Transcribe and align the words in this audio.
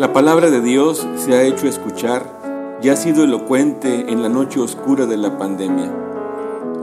La 0.00 0.14
palabra 0.14 0.48
de 0.48 0.62
Dios 0.62 1.06
se 1.18 1.34
ha 1.34 1.42
hecho 1.42 1.68
escuchar 1.68 2.78
y 2.82 2.88
ha 2.88 2.96
sido 2.96 3.22
elocuente 3.22 4.06
en 4.08 4.22
la 4.22 4.30
noche 4.30 4.58
oscura 4.58 5.04
de 5.04 5.18
la 5.18 5.36
pandemia. 5.36 5.94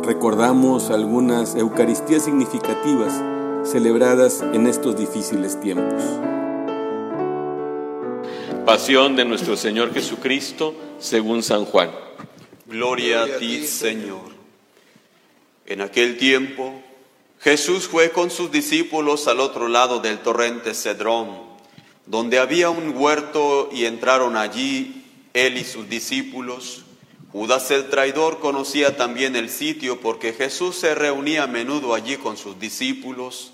Recordamos 0.04 0.92
algunas 0.92 1.56
Eucaristías 1.56 2.26
significativas 2.26 3.20
celebradas 3.64 4.44
en 4.54 4.68
estos 4.68 4.96
difíciles 4.96 5.60
tiempos. 5.60 6.04
Pasión 8.68 9.16
de 9.16 9.26
nuestro 9.26 9.58
Señor 9.58 9.96
Jesucristo 9.96 10.76
según 11.00 11.42
San 11.42 11.66
Juan. 11.66 11.90
Gloria 12.68 13.24
a 13.24 13.38
ti, 13.40 13.66
Señor. 13.66 14.30
En 15.66 15.82
aquel 15.82 16.20
tiempo, 16.20 16.72
Jesús 17.40 17.88
fue 17.88 18.12
con 18.12 18.30
sus 18.30 18.52
discípulos 18.52 19.28
al 19.28 19.40
otro 19.40 19.70
lado 19.70 20.02
del 20.02 20.20
torrente 20.20 20.76
Cedrón, 20.76 21.47
donde 22.08 22.40
había 22.40 22.70
un 22.70 22.98
huerto 22.98 23.70
y 23.72 23.86
entraron 23.86 24.38
allí 24.38 25.06
él 25.34 25.58
y 25.58 25.64
sus 25.64 25.88
discípulos. 25.88 26.84
Judas 27.32 27.70
el 27.72 27.90
traidor 27.90 28.40
conocía 28.40 28.98
también 28.98 29.36
el 29.36 29.50
sitio 29.50 30.00
porque 30.00 30.34
Jesús 30.34 30.78
se 30.78 30.96
reunía 30.96 31.44
a 31.44 31.48
menudo 31.48 31.94
allí 31.94 32.18
con 32.18 32.38
sus 32.38 32.60
discípulos. 32.60 33.52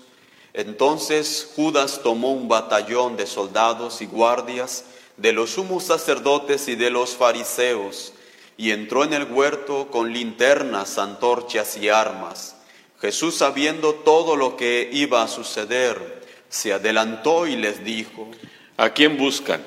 Entonces 0.54 1.50
Judas 1.56 2.00
tomó 2.02 2.32
un 2.32 2.48
batallón 2.48 3.16
de 3.16 3.26
soldados 3.26 4.00
y 4.00 4.06
guardias 4.06 4.84
de 5.16 5.32
los 5.32 5.50
sumos 5.50 5.84
sacerdotes 5.84 6.68
y 6.68 6.76
de 6.76 6.90
los 6.90 7.10
fariseos, 7.10 8.12
y 8.56 8.70
entró 8.70 9.04
en 9.04 9.12
el 9.12 9.24
huerto 9.24 9.88
con 9.90 10.12
linternas, 10.12 10.98
antorchas 10.98 11.76
y 11.76 11.88
armas. 11.88 12.56
Jesús, 13.00 13.36
sabiendo 13.36 13.94
todo 13.94 14.36
lo 14.36 14.56
que 14.56 14.88
iba 14.92 15.22
a 15.22 15.28
suceder, 15.28 16.23
se 16.54 16.72
adelantó 16.72 17.48
y 17.48 17.56
les 17.56 17.84
dijo, 17.84 18.28
¿A 18.76 18.90
quién 18.90 19.18
buscan? 19.18 19.60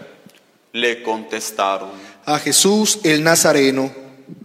Le 0.72 1.04
contestaron, 1.04 1.90
a 2.26 2.40
Jesús 2.40 3.00
el 3.04 3.24
Nazareno. 3.24 3.94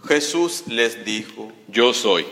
Jesús 0.07 0.63
les 0.67 1.05
dijo, 1.05 1.51
Yo 1.69 1.93
soy. 1.93 2.25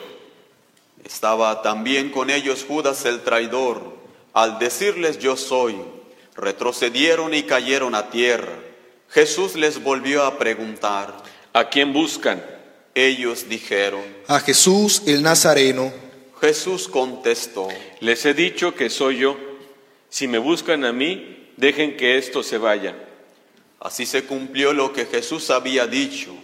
Estaba 1.06 1.62
también 1.62 2.10
con 2.10 2.30
ellos 2.30 2.66
Judas 2.68 3.06
el 3.06 3.22
traidor. 3.22 4.00
Al 4.34 4.60
decirles 4.60 5.20
yo 5.20 5.36
soy, 5.36 5.76
retrocedieron 6.36 7.34
y 7.34 7.44
cayeron 7.44 7.96
a 7.96 8.10
tierra. 8.10 8.54
Jesús 9.10 9.56
les 9.56 9.82
volvió 9.84 10.24
a 10.24 10.38
preguntar, 10.38 11.24
¿A 11.54 11.70
quién 11.70 11.94
buscan? 11.94 12.44
Ellos 12.96 13.48
dijeron, 13.48 14.04
a 14.28 14.40
Jesús 14.42 15.04
el 15.06 15.22
Nazareno. 15.22 15.92
Jesús 16.42 16.90
contestó, 16.90 17.70
Les 18.02 18.26
he 18.26 18.34
dicho 18.34 18.76
que 18.76 18.90
soy 18.90 19.20
yo. 19.20 19.51
Si 20.12 20.28
me 20.28 20.40
buscan 20.40 20.84
a 20.84 20.92
mí, 20.92 21.48
dejen 21.56 21.96
que 21.96 22.18
estos 22.18 22.46
se 22.46 22.58
vayan. 22.58 22.98
así 23.80 24.06
se 24.06 24.26
cumplió 24.26 24.74
lo 24.74 24.92
que 24.92 25.06
Jesús 25.06 25.50
había 25.50 25.88
dicho, 25.88 26.36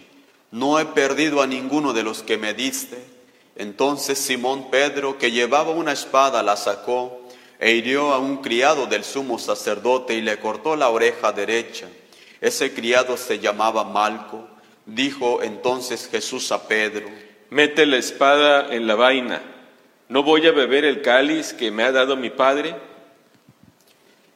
no 0.50 0.80
he 0.80 0.86
perdido 0.86 1.42
a 1.42 1.46
ninguno 1.46 1.92
de 1.92 2.02
los 2.02 2.22
que 2.22 2.38
me 2.38 2.54
diste. 2.54 2.96
Entonces 3.56 4.18
Simón 4.18 4.70
Pedro, 4.70 5.18
que 5.18 5.30
llevaba 5.30 5.70
una 5.70 5.92
espada, 5.92 6.42
la 6.42 6.56
sacó 6.56 7.20
e 7.60 7.72
hirió 7.72 8.14
a 8.14 8.18
un 8.18 8.38
criado 8.38 8.86
del 8.86 9.04
sumo 9.04 9.38
sacerdote 9.38 10.14
y 10.14 10.22
le 10.22 10.38
cortó 10.38 10.74
la 10.74 10.88
oreja 10.88 11.32
derecha. 11.32 11.88
Ese 12.40 12.72
criado 12.72 13.18
se 13.18 13.38
llamaba 13.38 13.84
Malco. 13.84 14.48
Dijo 14.86 15.42
entonces 15.42 16.08
Jesús 16.10 16.50
a 16.52 16.66
Pedro, 16.66 17.06
Mete 17.50 17.84
la 17.84 17.98
espada 17.98 18.74
en 18.74 18.86
la 18.86 18.94
vaina. 18.94 19.42
¿No 20.08 20.22
voy 20.22 20.46
a 20.46 20.52
beber 20.52 20.86
el 20.86 21.02
cáliz 21.02 21.52
que 21.52 21.70
me 21.70 21.82
ha 21.82 21.92
dado 21.92 22.16
mi 22.16 22.30
padre? 22.30 22.74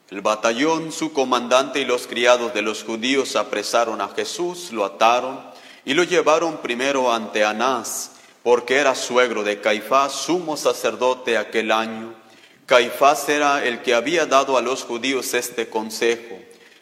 El 0.09 0.21
batallón, 0.21 0.91
su 0.91 1.11
comandante 1.13 1.79
y 1.79 1.85
los 1.85 2.07
criados 2.07 2.53
de 2.53 2.61
los 2.61 2.83
judíos 2.83 3.35
apresaron 3.35 4.01
a 4.01 4.09
Jesús, 4.09 4.71
lo 4.71 4.85
ataron 4.85 5.39
y 5.85 5.93
lo 5.93 6.03
llevaron 6.03 6.57
primero 6.57 7.11
ante 7.11 7.43
Anás, 7.43 8.11
porque 8.43 8.75
era 8.75 8.93
suegro 8.95 9.43
de 9.43 9.59
Caifás, 9.61 10.13
sumo 10.13 10.55
sacerdote 10.57 11.37
aquel 11.37 11.71
año. 11.71 12.13
Caifás 12.65 13.27
era 13.29 13.65
el 13.65 13.81
que 13.81 13.93
había 13.93 14.25
dado 14.25 14.57
a 14.57 14.61
los 14.61 14.83
judíos 14.83 15.33
este 15.33 15.67
consejo, 15.69 16.37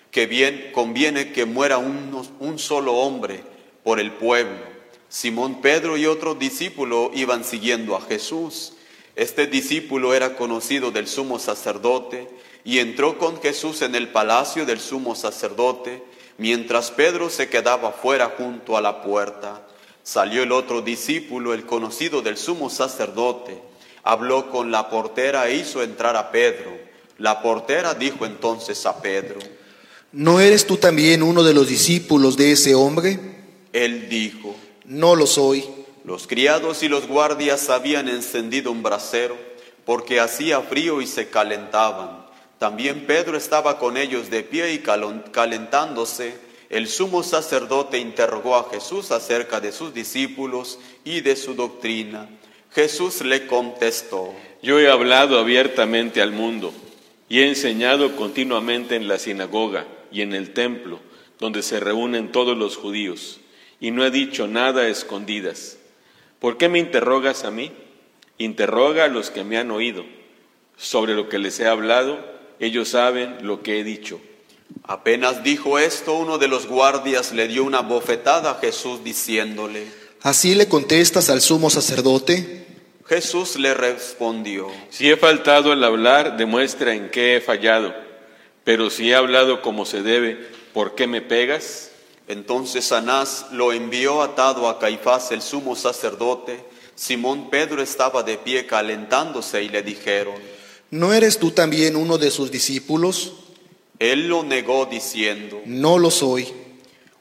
que 0.09 0.25
bien 0.25 0.71
conviene 0.73 1.31
que 1.31 1.45
muera 1.45 1.77
uno- 1.77 2.25
un 2.39 2.59
solo 2.59 2.95
hombre 2.95 3.43
por 3.83 3.99
el 3.99 4.11
pueblo. 4.11 4.59
Simón 5.07 5.61
Pedro 5.61 5.95
y 5.97 6.05
otro 6.05 6.35
discípulo 6.35 7.11
iban 7.13 7.43
siguiendo 7.43 7.95
a 7.95 8.01
Jesús. 8.01 8.73
Este 9.15 9.47
discípulo 9.47 10.13
era 10.13 10.35
conocido 10.35 10.91
del 10.91 11.07
sumo 11.07 11.37
sacerdote 11.39 12.29
y 12.63 12.79
entró 12.79 13.17
con 13.17 13.41
Jesús 13.41 13.81
en 13.81 13.95
el 13.95 14.09
palacio 14.09 14.65
del 14.65 14.79
sumo 14.79 15.15
sacerdote, 15.15 16.03
mientras 16.37 16.91
Pedro 16.91 17.29
se 17.29 17.49
quedaba 17.49 17.91
fuera 17.91 18.33
junto 18.37 18.77
a 18.77 18.81
la 18.81 19.01
puerta. 19.01 19.67
Salió 20.03 20.43
el 20.43 20.51
otro 20.51 20.81
discípulo, 20.81 21.53
el 21.53 21.65
conocido 21.65 22.21
del 22.21 22.37
sumo 22.37 22.69
sacerdote, 22.69 23.61
habló 24.03 24.49
con 24.49 24.71
la 24.71 24.89
portera 24.89 25.47
e 25.47 25.55
hizo 25.55 25.83
entrar 25.83 26.15
a 26.15 26.31
Pedro. 26.31 26.71
La 27.17 27.41
portera 27.41 27.93
dijo 27.93 28.25
entonces 28.25 28.85
a 28.85 29.01
Pedro, 29.01 29.39
¿No 30.11 30.39
eres 30.39 30.67
tú 30.67 30.77
también 30.77 31.23
uno 31.23 31.43
de 31.43 31.53
los 31.53 31.67
discípulos 31.67 32.35
de 32.35 32.51
ese 32.51 32.75
hombre? 32.75 33.19
él 33.73 34.09
dijo, 34.09 34.55
No 34.85 35.15
lo 35.15 35.27
soy. 35.27 35.63
Los 36.03 36.27
criados 36.27 36.83
y 36.83 36.89
los 36.89 37.07
guardias 37.07 37.69
habían 37.69 38.09
encendido 38.09 38.71
un 38.71 38.83
brasero 38.83 39.37
porque 39.85 40.19
hacía 40.19 40.59
frío 40.61 41.01
y 41.01 41.07
se 41.07 41.29
calentaban. 41.29 42.20
También 42.61 43.07
Pedro 43.07 43.37
estaba 43.37 43.79
con 43.79 43.97
ellos 43.97 44.29
de 44.29 44.43
pie 44.43 44.73
y 44.73 44.83
calentándose. 45.31 46.37
El 46.69 46.87
sumo 46.87 47.23
sacerdote 47.23 47.97
interrogó 47.97 48.55
a 48.55 48.69
Jesús 48.69 49.09
acerca 49.09 49.59
de 49.59 49.71
sus 49.71 49.95
discípulos 49.95 50.77
y 51.03 51.21
de 51.21 51.35
su 51.35 51.55
doctrina. 51.55 52.29
Jesús 52.71 53.21
le 53.21 53.47
contestó, 53.47 54.35
Yo 54.61 54.79
he 54.79 54.91
hablado 54.91 55.39
abiertamente 55.39 56.21
al 56.21 56.33
mundo 56.33 56.71
y 57.27 57.39
he 57.39 57.47
enseñado 57.47 58.15
continuamente 58.15 58.95
en 58.95 59.07
la 59.07 59.17
sinagoga 59.17 59.87
y 60.11 60.21
en 60.21 60.35
el 60.35 60.53
templo, 60.53 60.99
donde 61.39 61.63
se 61.63 61.79
reúnen 61.79 62.31
todos 62.31 62.55
los 62.55 62.77
judíos, 62.77 63.39
y 63.79 63.89
no 63.89 64.05
he 64.05 64.11
dicho 64.11 64.45
nada 64.45 64.83
a 64.83 64.87
escondidas. 64.87 65.79
¿Por 66.37 66.57
qué 66.57 66.69
me 66.69 66.77
interrogas 66.77 67.43
a 67.43 67.49
mí? 67.49 67.71
Interroga 68.37 69.05
a 69.05 69.07
los 69.07 69.31
que 69.31 69.43
me 69.43 69.57
han 69.57 69.71
oído. 69.71 70.05
Sobre 70.77 71.15
lo 71.15 71.27
que 71.27 71.39
les 71.39 71.59
he 71.59 71.67
hablado, 71.67 72.29
ellos 72.61 72.89
saben 72.89 73.39
lo 73.41 73.63
que 73.63 73.79
he 73.79 73.83
dicho. 73.83 74.21
Apenas 74.83 75.43
dijo 75.43 75.79
esto, 75.79 76.13
uno 76.13 76.37
de 76.37 76.47
los 76.47 76.67
guardias 76.67 77.33
le 77.33 77.47
dio 77.47 77.63
una 77.63 77.81
bofetada 77.81 78.51
a 78.51 78.59
Jesús 78.59 79.03
diciéndole, 79.03 79.87
¿Así 80.21 80.53
le 80.53 80.67
contestas 80.67 81.31
al 81.31 81.41
sumo 81.41 81.71
sacerdote? 81.71 82.67
Jesús 83.07 83.57
le 83.57 83.73
respondió, 83.73 84.67
Si 84.91 85.09
he 85.09 85.17
faltado 85.17 85.71
al 85.71 85.83
hablar, 85.83 86.37
demuestra 86.37 86.93
en 86.93 87.09
qué 87.09 87.35
he 87.35 87.41
fallado. 87.41 87.95
Pero 88.63 88.91
si 88.91 89.09
he 89.09 89.15
hablado 89.15 89.63
como 89.63 89.85
se 89.85 90.03
debe, 90.03 90.37
¿por 90.71 90.93
qué 90.93 91.07
me 91.07 91.21
pegas? 91.21 91.89
Entonces 92.27 92.91
Anás 92.91 93.47
lo 93.51 93.73
envió 93.73 94.21
atado 94.21 94.69
a 94.69 94.77
Caifás 94.77 95.31
el 95.31 95.41
sumo 95.41 95.75
sacerdote. 95.75 96.63
Simón 96.93 97.49
Pedro 97.49 97.81
estaba 97.81 98.21
de 98.21 98.37
pie 98.37 98.67
calentándose 98.67 99.63
y 99.63 99.69
le 99.69 99.81
dijeron, 99.81 100.35
¿No 100.91 101.13
eres 101.13 101.39
tú 101.39 101.51
también 101.51 101.95
uno 101.95 102.17
de 102.17 102.31
sus 102.31 102.51
discípulos? 102.51 103.33
él 103.99 104.27
lo 104.27 104.43
negó 104.43 104.87
diciendo, 104.87 105.61
No 105.65 105.99
lo 105.99 106.09
soy. 106.11 106.47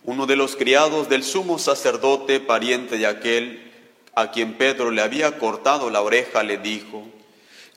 uno 0.04 0.26
de 0.26 0.34
los 0.34 0.56
criados 0.56 1.08
del 1.08 1.22
sumo 1.22 1.58
sacerdote, 1.58 2.40
pariente 2.40 2.96
de 2.98 3.06
aquel 3.06 3.70
a 4.14 4.30
quien 4.30 4.54
Pedro 4.54 4.90
le 4.90 5.02
había 5.02 5.38
cortado 5.38 5.90
la 5.90 6.00
oreja, 6.00 6.42
le 6.42 6.56
dijo, 6.58 7.04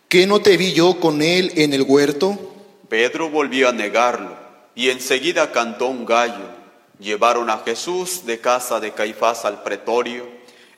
¿Qué 0.07 0.25
no 0.25 0.41
te 0.41 0.57
vi 0.57 0.73
yo 0.73 0.99
con 0.99 1.21
él 1.21 1.51
en 1.55 1.73
el 1.73 1.83
huerto? 1.83 2.55
Pedro 2.89 3.29
volvió 3.29 3.69
a 3.69 3.73
negarlo 3.73 4.35
y 4.73 4.89
enseguida 4.89 5.51
cantó 5.51 5.87
un 5.87 6.05
gallo. 6.05 6.49
Llevaron 6.99 7.49
a 7.49 7.59
Jesús 7.59 8.25
de 8.25 8.39
casa 8.39 8.79
de 8.79 8.93
Caifás 8.93 9.45
al 9.45 9.63
pretorio. 9.63 10.25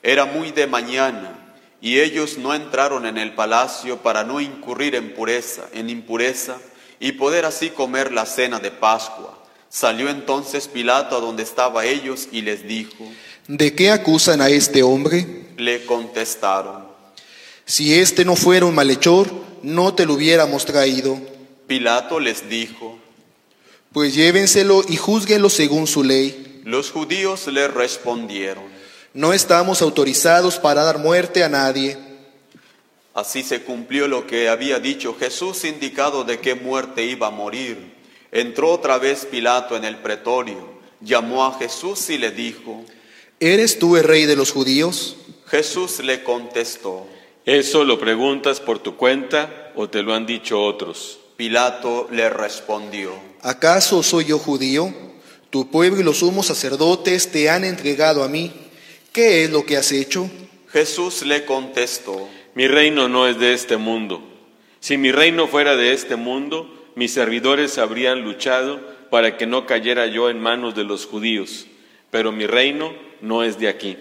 Era 0.02 0.24
muy 0.26 0.50
de 0.50 0.66
mañana 0.66 1.45
y 1.86 2.00
ellos 2.00 2.36
no 2.36 2.52
entraron 2.52 3.06
en 3.06 3.16
el 3.16 3.32
palacio 3.36 3.98
para 3.98 4.24
no 4.24 4.40
incurrir 4.40 4.96
en 4.96 5.14
pureza, 5.14 5.68
en 5.72 5.88
impureza 5.88 6.56
y 6.98 7.12
poder 7.12 7.44
así 7.44 7.70
comer 7.70 8.10
la 8.10 8.26
cena 8.26 8.58
de 8.58 8.72
Pascua. 8.72 9.38
Salió 9.68 10.08
entonces 10.10 10.66
Pilato 10.66 11.16
a 11.16 11.20
donde 11.20 11.44
estaba 11.44 11.84
ellos 11.86 12.26
y 12.32 12.42
les 12.42 12.66
dijo, 12.66 13.04
¿De 13.46 13.72
qué 13.76 13.92
acusan 13.92 14.40
a 14.40 14.48
este 14.48 14.82
hombre? 14.82 15.44
le 15.58 15.86
contestaron. 15.86 16.86
Si 17.66 17.94
este 17.94 18.24
no 18.24 18.34
fuera 18.34 18.66
un 18.66 18.74
malhechor, 18.74 19.30
no 19.62 19.94
te 19.94 20.06
lo 20.06 20.14
hubiéramos 20.14 20.64
traído. 20.64 21.20
Pilato 21.68 22.18
les 22.18 22.48
dijo, 22.48 22.98
Pues 23.92 24.12
llévenselo 24.12 24.82
y 24.88 24.96
júzguenlo 24.96 25.50
según 25.50 25.86
su 25.86 26.02
ley. 26.02 26.62
los 26.64 26.90
judíos 26.90 27.46
le 27.46 27.68
respondieron, 27.68 28.64
No 29.16 29.32
estamos 29.32 29.80
autorizados 29.80 30.58
para 30.58 30.84
dar 30.84 30.98
muerte 30.98 31.42
a 31.42 31.48
nadie. 31.48 31.96
Así 33.14 33.42
se 33.42 33.62
cumplió 33.62 34.08
lo 34.08 34.26
que 34.26 34.50
había 34.50 34.78
dicho 34.78 35.16
Jesús, 35.18 35.64
indicado 35.64 36.22
de 36.22 36.38
qué 36.38 36.54
muerte 36.54 37.02
iba 37.02 37.28
a 37.28 37.30
morir. 37.30 37.94
Entró 38.30 38.70
otra 38.70 38.98
vez 38.98 39.24
Pilato 39.24 39.74
en 39.74 39.86
el 39.86 39.96
pretorio, 39.96 40.68
llamó 41.00 41.46
a 41.46 41.58
Jesús 41.58 42.10
y 42.10 42.18
le 42.18 42.30
dijo, 42.30 42.84
¿Eres 43.40 43.78
tú 43.78 43.96
el 43.96 44.04
rey 44.04 44.26
de 44.26 44.36
los 44.36 44.52
judíos? 44.52 45.16
Jesús 45.46 46.00
le 46.00 46.22
contestó, 46.22 47.06
¿Eso 47.46 47.84
lo 47.84 47.98
preguntas 47.98 48.60
por 48.60 48.80
tu 48.80 48.96
cuenta 48.98 49.72
o 49.76 49.88
te 49.88 50.02
lo 50.02 50.12
han 50.12 50.26
dicho 50.26 50.62
otros? 50.62 51.20
Pilato 51.38 52.06
le 52.12 52.28
respondió, 52.28 53.14
¿Acaso 53.40 54.02
soy 54.02 54.26
yo 54.26 54.38
judío? 54.38 54.92
Tu 55.48 55.70
pueblo 55.70 56.00
y 56.00 56.04
los 56.04 56.18
sumos 56.18 56.48
sacerdotes 56.48 57.32
te 57.32 57.48
han 57.48 57.64
entregado 57.64 58.22
a 58.22 58.28
mí. 58.28 58.65
¿Qué 59.16 59.44
es 59.44 59.50
lo 59.50 59.64
que 59.64 59.78
has 59.78 59.92
hecho? 59.92 60.30
Jesús 60.68 61.24
le 61.24 61.46
contestó, 61.46 62.28
Mi 62.54 62.68
reino 62.68 63.08
no 63.08 63.26
es 63.26 63.38
de 63.38 63.54
este 63.54 63.78
mundo. 63.78 64.22
Si 64.78 64.98
mi 64.98 65.10
reino 65.10 65.48
fuera 65.48 65.74
de 65.74 65.94
este 65.94 66.16
mundo, 66.16 66.70
mis 66.96 67.14
servidores 67.14 67.78
habrían 67.78 68.20
luchado 68.20 68.78
para 69.08 69.38
que 69.38 69.46
no 69.46 69.64
cayera 69.64 70.06
yo 70.06 70.28
en 70.28 70.38
manos 70.38 70.74
de 70.74 70.84
los 70.84 71.06
judíos, 71.06 71.66
pero 72.10 72.30
mi 72.30 72.46
reino 72.46 72.92
no 73.22 73.42
es 73.42 73.58
de 73.58 73.68
aquí. 73.68 73.96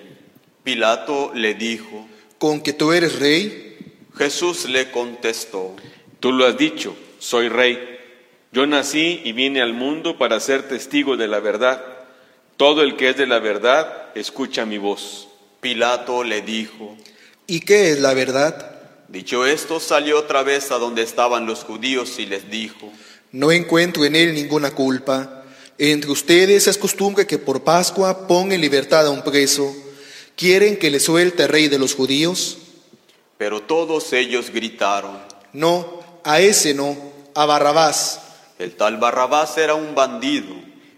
Pilato 0.65 1.31
le 1.33 1.53
dijo, 1.53 2.05
¿Con 2.37 2.59
que 2.59 2.73
tú 2.73 2.91
eres 2.91 3.17
rey? 3.17 3.77
Jesús 4.17 4.67
le 4.67 4.91
contestó, 4.91 5.77
Tú 6.19 6.33
lo 6.33 6.45
has 6.45 6.57
dicho, 6.57 6.93
soy 7.19 7.47
rey. 7.47 7.79
Yo 8.51 8.67
nací 8.67 9.21
y 9.23 9.31
vine 9.31 9.61
al 9.61 9.71
mundo 9.71 10.17
para 10.17 10.41
ser 10.41 10.67
testigo 10.67 11.15
de 11.15 11.29
la 11.29 11.39
verdad. 11.39 11.94
Todo 12.57 12.81
el 12.83 12.95
que 12.95 13.09
es 13.09 13.17
de 13.17 13.27
la 13.27 13.39
verdad, 13.39 14.07
escucha 14.15 14.65
mi 14.65 14.77
voz. 14.77 15.27
Pilato 15.61 16.23
le 16.23 16.41
dijo, 16.41 16.95
¿Y 17.47 17.59
qué 17.61 17.91
es 17.91 17.99
la 17.99 18.13
verdad? 18.13 18.71
Dicho 19.07 19.45
esto, 19.45 19.79
salió 19.79 20.19
otra 20.19 20.43
vez 20.43 20.71
a 20.71 20.77
donde 20.77 21.01
estaban 21.03 21.45
los 21.45 21.63
judíos 21.63 22.17
y 22.19 22.25
les 22.25 22.49
dijo, 22.49 22.91
No 23.31 23.51
encuentro 23.51 24.05
en 24.05 24.15
él 24.15 24.33
ninguna 24.33 24.71
culpa. 24.71 25.43
Entre 25.77 26.09
ustedes 26.09 26.67
es 26.67 26.77
costumbre 26.77 27.27
que 27.27 27.37
por 27.37 27.63
Pascua 27.63 28.27
ponga 28.27 28.55
en 28.55 28.61
libertad 28.61 29.05
a 29.07 29.09
un 29.09 29.21
preso. 29.23 29.75
¿Quieren 30.37 30.77
que 30.77 30.89
le 30.89 30.99
suelte 30.99 31.43
el 31.43 31.49
rey 31.49 31.67
de 31.67 31.79
los 31.79 31.93
judíos? 31.95 32.59
pero 33.37 33.61
todos 33.61 34.13
ellos 34.13 34.49
gritaron, 34.49 35.17
No, 35.51 35.99
a 36.23 36.39
ese 36.39 36.73
no, 36.73 36.95
a 37.33 37.45
Barrabás. 37.45 38.21
el 38.59 38.75
tal 38.77 38.95
Barrabás 38.95 39.57
era 39.57 39.75
un 39.75 39.93
bandido. 39.93 40.55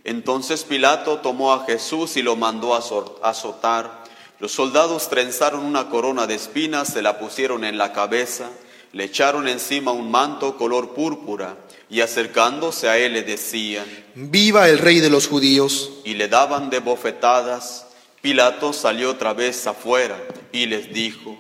Entonces 0.08 0.64
Pilato 0.64 1.18
tomó 1.18 1.52
a 1.52 1.66
Jesús 1.66 2.16
y 2.16 2.22
lo 2.22 2.38
mandó 2.38 2.74
a 2.74 3.30
azotar. 3.30 4.06
Los 4.40 4.54
soldados 4.54 5.10
trenzaron 5.10 5.66
una 5.66 5.90
corona 5.90 6.28
de 6.28 6.36
espinas, 6.36 6.94
se 6.94 7.02
la 7.02 7.20
pusieron 7.20 7.66
en 7.66 7.78
la 7.78 7.92
cabeza, 7.92 8.50
le 8.94 9.04
echaron 9.04 9.50
encima 9.50 9.92
un 9.92 10.10
manto 10.10 10.56
color 10.56 10.94
púrpura 10.94 11.58
y 11.90 12.00
acercándose 12.00 12.88
a 12.88 12.98
él 12.98 13.14
le 13.14 13.24
decían, 13.24 13.86
Viva 14.16 14.70
el 14.70 14.80
rey 14.80 15.02
de 15.02 15.10
los 15.10 15.28
judíos. 15.28 15.90
y 16.06 16.14
le 16.14 16.30
daban 16.30 16.70
de 16.70 16.80
bofetadas. 16.80 17.88
Pilato 18.22 18.72
salió 18.72 19.12
otra 19.12 19.34
vez 19.34 19.68
afuera 19.68 20.18
y 20.54 20.68
les 20.68 20.94
dijo, 20.94 21.38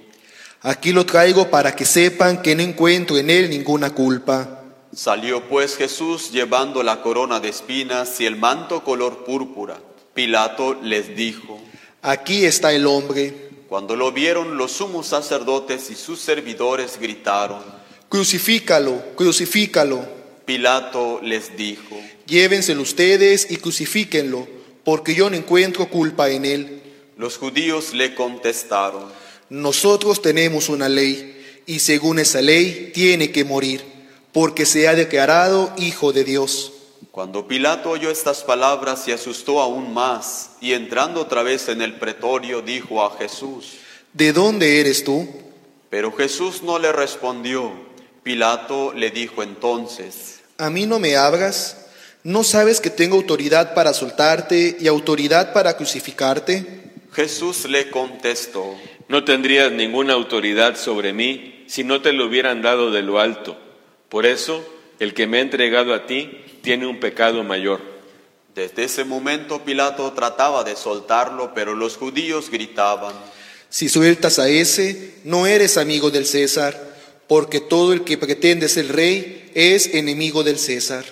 Aquí 0.62 0.92
lo 0.92 1.06
traigo 1.06 1.50
para 1.50 1.74
que 1.74 1.86
sepan 1.86 2.42
que 2.42 2.54
no 2.54 2.64
encuentro 2.64 3.18
en 3.18 3.30
él 3.30 3.50
ninguna 3.50 3.92
culpa. 3.92 4.66
Salió 4.94 5.48
pues 5.50 5.76
Jesús 5.76 6.32
llevando 6.32 6.82
la 6.84 7.02
corona 7.02 7.40
de 7.40 7.50
espinas 7.50 8.20
y 8.20 8.26
el 8.26 8.36
manto 8.36 8.84
color 8.84 9.26
púrpura. 9.26 9.80
Pilato 10.14 10.76
les 10.82 11.16
dijo, 11.16 11.60
Aquí 12.02 12.46
está 12.46 12.74
el 12.74 12.88
hombre. 12.88 13.50
cuando 13.68 13.96
lo 13.98 14.12
vieron 14.14 14.58
los 14.58 14.72
sumos 14.72 15.08
sacerdotes 15.08 15.92
y 15.92 15.96
sus 15.96 16.20
servidores 16.20 16.98
gritaron, 17.00 17.62
Crucifícalo, 18.10 19.04
crucifícalo. 19.16 20.06
Pilato 20.46 21.20
les 21.22 21.58
dijo, 21.58 21.98
Llévenselo 22.26 22.82
ustedes 22.82 23.52
y 23.52 23.58
crucifíquenlo, 23.58 24.48
porque 24.86 25.14
yo 25.14 25.30
no 25.30 25.36
encuentro 25.36 25.90
culpa 25.90 26.30
en 26.30 26.46
él. 26.46 26.82
los 27.18 27.38
judíos 27.38 27.94
le 27.94 28.16
contestaron, 28.16 29.12
Nosotros 29.50 30.22
tenemos 30.22 30.70
una 30.70 30.88
ley, 30.88 31.62
y 31.66 31.80
según 31.80 32.20
esa 32.20 32.42
ley 32.42 32.92
tiene 32.94 33.32
que 33.32 33.44
morir, 33.44 33.84
porque 34.38 34.68
se 34.68 34.88
ha 34.88 34.94
declarado 34.94 35.74
hijo 35.78 36.14
de 36.14 36.24
Dios. 36.24 36.72
Cuando 37.10 37.48
Pilato 37.48 37.90
oyó 37.90 38.12
estas 38.12 38.44
palabras 38.44 39.04
se 39.04 39.12
asustó 39.12 39.60
aún 39.60 39.96
más 39.96 40.52
y 40.62 40.74
entrando 40.74 41.22
otra 41.22 41.42
vez 41.42 41.70
en 41.70 41.82
el 41.82 41.96
pretorio 41.96 42.62
dijo 42.62 43.04
a 43.04 43.18
Jesús, 43.18 43.78
¿De 44.14 44.34
dónde 44.34 44.80
eres 44.80 45.04
tú? 45.04 45.28
pero 45.90 46.12
Jesús 46.16 46.62
no 46.62 46.78
le 46.78 46.92
respondió. 46.92 47.72
Pilato 48.22 48.94
le 48.94 49.10
dijo 49.10 49.42
entonces, 49.42 50.42
¿A 50.60 50.70
mí 50.70 50.86
no 50.86 51.00
me 51.00 51.16
hablas? 51.16 51.88
¿No 52.22 52.44
sabes 52.44 52.80
que 52.80 52.92
tengo 52.92 53.16
autoridad 53.16 53.74
para 53.74 53.92
soltarte 53.96 54.78
y 54.80 54.88
autoridad 54.88 55.52
para 55.52 55.76
crucificarte? 55.78 56.92
Jesús 57.12 57.68
le 57.68 57.90
contestó, 57.90 58.76
No 59.08 59.24
tendrías 59.24 59.72
ninguna 59.72 60.14
autoridad 60.14 60.78
sobre 60.78 61.12
mí 61.12 61.66
si 61.68 61.84
no 61.84 62.04
te 62.04 62.14
lo 62.14 62.28
hubieran 62.28 62.62
dado 62.62 62.92
de 62.92 63.02
lo 63.02 63.20
alto. 63.20 63.64
Por 64.10 64.26
eso, 64.26 64.64
el 65.00 65.14
que 65.14 65.28
me 65.28 65.38
ha 65.38 65.42
entregado 65.42 65.94
a 65.94 66.06
ti 66.06 66.46
tiene 66.62 66.88
un 66.88 67.00
pecado 67.00 67.44
mayor. 67.44 67.82
Desde 68.56 68.86
ese 68.86 69.04
momento 69.04 69.64
Pilato 69.64 70.12
trataba 70.14 70.64
de 70.64 70.76
soltarlo, 70.76 71.54
pero 71.54 71.76
los 71.76 71.96
judíos 71.98 72.50
gritaban, 72.50 73.14
Si 73.70 73.90
sueltas 73.90 74.40
a 74.40 74.48
ese, 74.48 75.16
no 75.26 75.46
eres 75.46 75.78
amigo 75.78 76.10
del 76.10 76.26
César, 76.26 76.96
porque 77.28 77.60
todo 77.60 77.92
el 77.92 78.06
que 78.06 78.18
pretende 78.18 78.70
ser 78.70 78.96
rey 78.96 79.52
es 79.54 79.94
enemigo 79.94 80.44
del 80.44 80.58
César. 80.58 81.04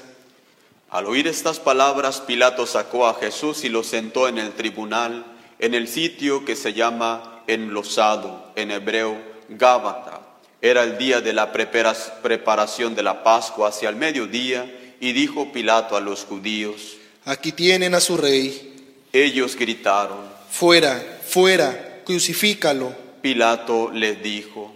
Al 0.89 1.05
oír 1.07 1.27
estas 1.27 1.59
palabras, 1.59 2.21
Pilato 2.21 2.65
sacó 2.65 3.07
a 3.07 3.15
Jesús 3.15 3.65
y 3.65 3.69
lo 3.69 3.83
sentó 3.83 4.29
en 4.29 4.37
el 4.37 4.53
tribunal, 4.53 5.25
en 5.59 5.73
el 5.73 5.89
sitio 5.89 6.45
que 6.45 6.55
se 6.55 6.73
llama 6.73 7.43
enlosado, 7.47 8.51
en 8.55 8.71
hebreo, 8.71 9.17
Gábata. 9.49 10.24
Era 10.65 10.81
el 10.83 10.97
día 10.97 11.21
de 11.21 11.31
la 11.31 11.53
prepara- 11.53 11.93
preparación 12.23 12.95
de 12.95 13.03
la 13.03 13.23
Pascua 13.23 13.69
hacia 13.69 13.87
el 13.89 13.95
mediodía, 13.95 14.65
y 14.99 15.13
dijo 15.13 15.51
Pilato 15.51 15.95
a 15.95 16.01
los 16.01 16.23
judíos, 16.25 16.97
Aquí 17.25 17.51
tienen 17.51 17.93
a 17.93 17.99
su 17.99 18.17
rey. 18.17 18.73
ellos 19.13 19.55
gritaron. 19.55 20.17
Fuera, 20.49 21.19
fuera, 21.27 22.01
crucifícalo. 22.03 22.95
Pilato 23.21 23.91
les 23.91 24.23
dijo, 24.23 24.73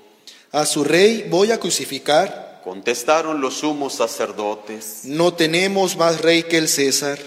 A 0.52 0.68
su 0.68 0.84
rey 0.84 1.26
voy 1.28 1.52
a 1.52 1.60
crucificar. 1.60 2.62
contestaron 2.64 3.42
los 3.42 3.56
sumos 3.56 3.94
sacerdotes. 3.96 5.02
No 5.06 5.34
tenemos 5.34 5.96
más 5.98 6.22
rey 6.22 6.44
que 6.44 6.58
el 6.60 6.68
César. 6.68 7.18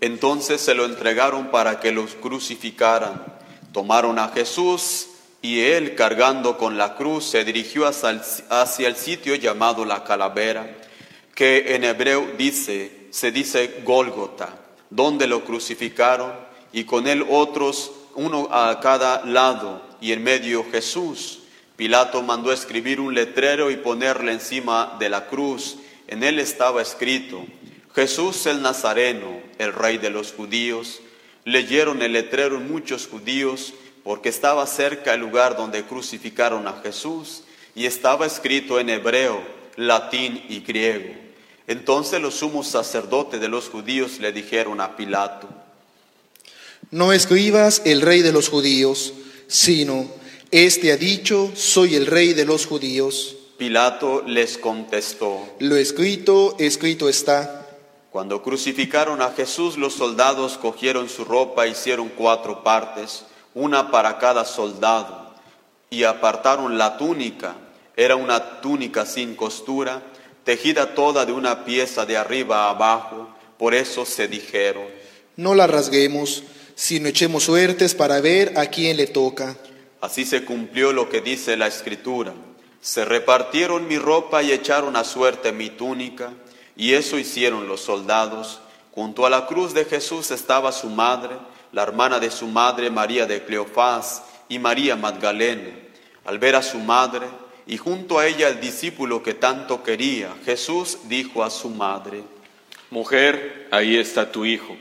Entonces 0.00 0.60
se 0.60 0.74
lo 0.74 0.86
entregaron 0.86 1.52
para 1.52 1.78
que 1.78 1.92
los 1.92 2.14
crucificaran. 2.14 3.22
Tomaron 3.72 4.18
a 4.18 4.28
Jesús 4.30 5.06
y 5.40 5.60
él, 5.60 5.94
cargando 5.94 6.58
con 6.58 6.76
la 6.76 6.96
cruz, 6.96 7.24
se 7.24 7.44
dirigió 7.44 7.86
hacia 7.86 8.88
el, 8.88 8.96
sitio 8.96 9.34
llamado 9.36 9.84
la 9.84 10.02
calavera, 10.02 10.76
que 11.34 11.76
en 11.76 11.84
hebreo 11.84 12.32
dice, 12.36 13.08
se 13.10 13.30
dice 13.30 13.82
Gólgota, 13.84 14.58
donde 14.90 15.28
lo 15.28 15.44
crucificaron 15.44 16.32
y 16.72 16.84
con 16.84 17.06
él 17.06 17.24
otros, 17.28 17.92
uno 18.16 18.48
a 18.50 18.80
cada 18.80 19.24
lado 19.24 19.80
y 20.00 20.12
en 20.12 20.24
medio 20.24 20.66
Jesús. 20.72 21.40
Pilato 21.76 22.22
mandó 22.22 22.52
escribir 22.52 22.98
un 22.98 23.14
letrero 23.14 23.70
y 23.70 23.76
ponerle 23.76 24.32
encima 24.32 24.96
de 24.98 25.08
la 25.08 25.26
cruz. 25.28 25.76
En 26.08 26.24
él 26.24 26.40
estaba 26.40 26.82
escrito, 26.82 27.44
Jesús 27.94 28.46
el 28.46 28.60
Nazareno, 28.60 29.40
el 29.58 29.72
rey 29.72 29.98
de 29.98 30.10
los 30.10 30.32
judíos. 30.32 31.00
Leyeron 31.44 32.02
el 32.02 32.12
letrero 32.14 32.58
muchos 32.58 33.06
judíos 33.06 33.72
porque 34.08 34.30
estaba 34.30 34.66
cerca 34.66 35.12
el 35.12 35.20
lugar 35.20 35.54
donde 35.54 35.84
crucificaron 35.84 36.66
a 36.66 36.80
Jesús 36.82 37.42
y 37.74 37.84
estaba 37.84 38.24
escrito 38.24 38.80
en 38.80 38.88
hebreo, 38.88 39.38
latín 39.76 40.42
y 40.48 40.60
griego. 40.60 41.14
Entonces 41.66 42.18
los 42.18 42.36
sumos 42.36 42.68
sacerdotes 42.68 43.38
de 43.38 43.48
los 43.48 43.68
judíos 43.68 44.18
le 44.18 44.32
dijeron 44.32 44.80
a 44.80 44.96
Pilato, 44.96 45.46
No 46.90 47.12
escribas 47.12 47.82
el 47.84 48.00
rey 48.00 48.22
de 48.22 48.32
los 48.32 48.48
judíos, 48.48 49.12
sino, 49.46 50.06
este 50.52 50.90
ha 50.92 50.96
dicho, 50.96 51.52
soy 51.54 51.94
el 51.94 52.06
rey 52.06 52.32
de 52.32 52.46
los 52.46 52.64
judíos. 52.64 53.36
Pilato 53.58 54.22
les 54.26 54.56
contestó, 54.56 55.54
Lo 55.58 55.76
escrito, 55.76 56.56
escrito 56.58 57.10
está. 57.10 57.66
Cuando 58.10 58.42
crucificaron 58.42 59.20
a 59.20 59.32
Jesús, 59.32 59.76
los 59.76 59.92
soldados 59.92 60.56
cogieron 60.56 61.10
su 61.10 61.26
ropa, 61.26 61.66
hicieron 61.66 62.08
cuatro 62.08 62.64
partes, 62.64 63.24
una 63.58 63.90
para 63.90 64.18
cada 64.18 64.44
soldado, 64.44 65.34
y 65.90 66.04
apartaron 66.04 66.78
la 66.78 66.96
túnica. 66.96 67.54
Era 67.96 68.14
una 68.14 68.60
túnica 68.60 69.04
sin 69.04 69.34
costura, 69.34 70.02
tejida 70.44 70.94
toda 70.94 71.26
de 71.26 71.32
una 71.32 71.64
pieza 71.64 72.06
de 72.06 72.16
arriba 72.16 72.66
a 72.66 72.70
abajo. 72.70 73.28
Por 73.58 73.74
eso 73.74 74.04
se 74.06 74.28
dijeron, 74.28 74.84
No 75.36 75.54
la 75.54 75.66
rasguemos, 75.66 76.44
sino 76.76 77.08
echemos 77.08 77.44
suertes 77.44 77.94
para 77.94 78.20
ver 78.20 78.56
a 78.56 78.66
quién 78.66 78.96
le 78.96 79.06
toca. 79.08 79.56
así 80.00 80.24
se 80.24 80.44
cumplió 80.44 80.92
lo 80.92 81.08
que 81.08 81.20
dice 81.20 81.56
la 81.56 81.66
escritura. 81.66 82.32
Se 82.80 83.04
repartieron 83.04 83.88
mi 83.88 83.98
ropa 83.98 84.42
y 84.44 84.52
echaron 84.52 84.94
a 84.94 85.02
suerte 85.02 85.52
mi 85.52 85.70
túnica, 85.70 86.32
Y 86.76 86.94
eso 86.94 87.18
hicieron 87.18 87.66
los 87.66 87.80
soldados. 87.80 88.60
Junto 88.94 89.26
a 89.26 89.30
la 89.30 89.46
cruz 89.46 89.74
de 89.74 89.84
Jesús 89.84 90.30
estaba 90.30 90.70
su 90.70 90.88
madre, 90.88 91.34
la 91.72 91.82
hermana 91.82 92.18
de 92.18 92.30
su 92.30 92.46
madre 92.46 92.90
María 92.90 93.26
de 93.26 93.44
Cleofás 93.44 94.22
y 94.48 94.58
María 94.58 94.96
Magdalena. 94.96 95.70
Al 96.24 96.38
ver 96.38 96.56
a 96.56 96.62
su 96.62 96.78
madre 96.78 97.26
y 97.66 97.76
junto 97.76 98.18
a 98.18 98.26
ella 98.26 98.48
el 98.48 98.60
discípulo 98.60 99.22
que 99.22 99.34
tanto 99.34 99.82
quería, 99.82 100.34
Jesús 100.44 100.98
dijo 101.04 101.44
a 101.44 101.50
su 101.50 101.68
madre, 101.70 102.22
Mujer, 102.90 103.68
ahí 103.70 103.96
está 103.96 104.32
tu 104.32 104.44
hijo. 104.46 104.76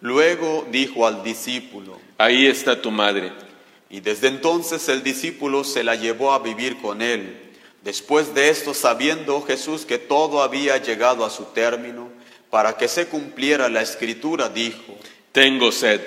Luego 0.00 0.66
dijo 0.70 1.06
al 1.06 1.22
discípulo, 1.22 1.98
Ahí 2.16 2.46
está 2.46 2.80
tu 2.80 2.90
madre. 2.90 3.32
Y 3.90 4.00
desde 4.00 4.28
entonces 4.28 4.88
el 4.88 5.02
discípulo 5.02 5.64
se 5.64 5.84
la 5.84 5.96
llevó 5.96 6.32
a 6.32 6.38
vivir 6.38 6.80
con 6.80 7.02
él. 7.02 7.50
Después 7.82 8.34
de 8.34 8.50
esto, 8.50 8.72
sabiendo 8.72 9.42
Jesús 9.42 9.84
que 9.84 9.98
todo 9.98 10.42
había 10.42 10.76
llegado 10.78 11.24
a 11.24 11.30
su 11.30 11.44
término, 11.46 12.08
para 12.50 12.76
que 12.76 12.88
se 12.88 13.06
cumpliera 13.06 13.68
la 13.68 13.82
escritura, 13.82 14.48
dijo, 14.48 14.96
Tengo 15.32 15.72
sed. 15.72 16.00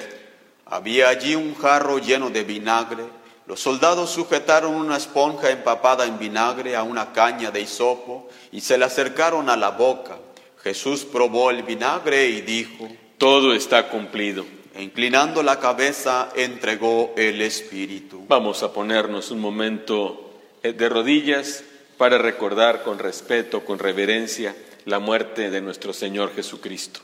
Había 0.74 1.10
allí 1.10 1.36
un 1.36 1.54
jarro 1.54 2.00
lleno 2.00 2.32
de 2.32 2.44
vinagre. 2.44 3.04
Los 3.46 3.60
soldados 3.60 4.10
sujetaron 4.10 4.74
una 4.74 4.98
esponja 4.98 5.52
empapada 5.52 6.06
en 6.06 6.18
vinagre 6.18 6.76
a 6.76 6.82
una 6.82 7.14
caña 7.14 7.52
de 7.52 7.62
hisopo 7.62 8.28
y 8.52 8.62
se 8.62 8.80
la 8.80 8.88
acercaron 8.88 9.52
a 9.52 9.56
la 9.56 9.70
boca. 9.70 10.18
Jesús 10.64 11.06
probó 11.06 11.52
el 11.52 11.62
vinagre 11.62 12.28
y 12.28 12.42
dijo, 12.42 12.90
Todo 13.20 13.54
está 13.54 13.88
cumplido. 13.90 14.46
e 14.74 14.82
inclinando 14.82 15.44
la 15.44 15.60
cabeza 15.60 16.30
entregó 16.36 17.14
el 17.16 17.44
espíritu. 17.44 18.26
Vamos 18.28 18.64
a 18.64 18.74
ponernos 18.74 19.30
un 19.30 19.40
momento 19.40 20.32
eh, 20.64 20.74
de 20.74 20.90
rodillas 20.90 21.64
para 22.00 22.18
recordar 22.18 22.82
con 22.82 22.98
respeto, 22.98 23.64
con 23.64 23.78
reverencia, 23.78 24.56
la 24.86 24.98
muerte 24.98 25.52
de 25.52 25.62
nuestro 25.62 25.94
Señor 25.94 26.34
Jesucristo. 26.34 27.02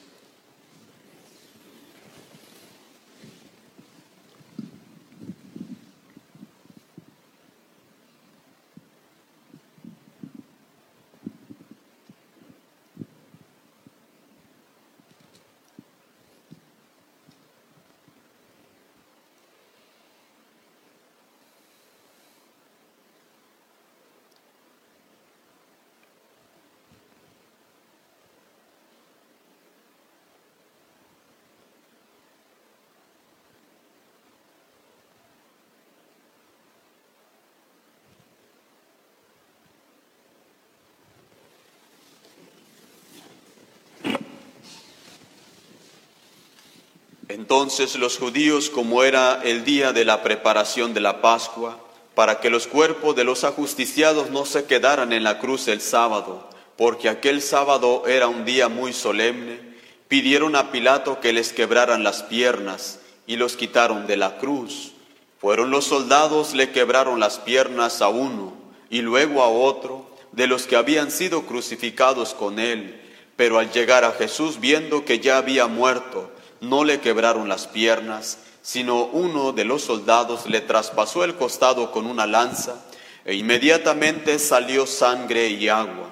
Entonces 47.29 47.95
los 47.95 48.17
judíos, 48.17 48.71
como 48.71 49.03
era 49.03 49.41
el 49.43 49.63
día 49.63 49.93
de 49.93 50.03
la 50.03 50.23
preparación 50.23 50.95
de 50.95 50.99
la 50.99 51.21
Pascua, 51.21 51.77
para 52.15 52.39
que 52.39 52.49
los 52.49 52.65
cuerpos 52.65 53.15
de 53.15 53.23
los 53.23 53.43
ajusticiados 53.43 54.31
no 54.31 54.45
se 54.45 54.65
quedaran 54.65 55.13
en 55.13 55.23
la 55.23 55.37
cruz 55.37 55.67
el 55.67 55.79
sábado, 55.79 56.49
porque 56.75 57.07
aquel 57.07 57.43
sábado 57.43 58.07
era 58.07 58.27
un 58.27 58.45
día 58.45 58.67
muy 58.67 58.93
solemne, 58.93 59.59
pidieron 60.07 60.55
a 60.55 60.71
Pilato 60.71 61.19
que 61.19 61.31
les 61.31 61.53
quebraran 61.53 62.03
las 62.03 62.23
piernas 62.23 62.99
y 63.27 63.35
los 63.35 63.55
quitaron 63.55 64.07
de 64.07 64.17
la 64.17 64.37
cruz. 64.39 64.93
Fueron 65.39 65.69
los 65.69 65.85
soldados, 65.85 66.55
le 66.55 66.71
quebraron 66.71 67.19
las 67.19 67.37
piernas 67.37 68.01
a 68.01 68.09
uno 68.09 68.53
y 68.89 69.03
luego 69.03 69.43
a 69.43 69.49
otro 69.49 70.09
de 70.31 70.47
los 70.47 70.65
que 70.65 70.77
habían 70.77 71.11
sido 71.11 71.43
crucificados 71.43 72.33
con 72.33 72.57
él. 72.57 72.99
Pero 73.35 73.59
al 73.59 73.71
llegar 73.71 74.03
a 74.03 74.13
Jesús, 74.13 74.59
viendo 74.59 75.05
que 75.05 75.19
ya 75.19 75.37
había 75.37 75.67
muerto, 75.67 76.31
no 76.61 76.83
le 76.83 76.99
quebraron 76.99 77.49
las 77.49 77.67
piernas, 77.67 78.37
sino 78.61 79.05
uno 79.05 79.51
de 79.51 79.65
los 79.65 79.83
soldados 79.83 80.47
le 80.47 80.61
traspasó 80.61 81.23
el 81.23 81.35
costado 81.35 81.91
con 81.91 82.05
una 82.05 82.27
lanza, 82.27 82.85
e 83.25 83.35
inmediatamente 83.35 84.39
salió 84.39 84.85
sangre 84.85 85.49
y 85.49 85.69
agua. 85.69 86.09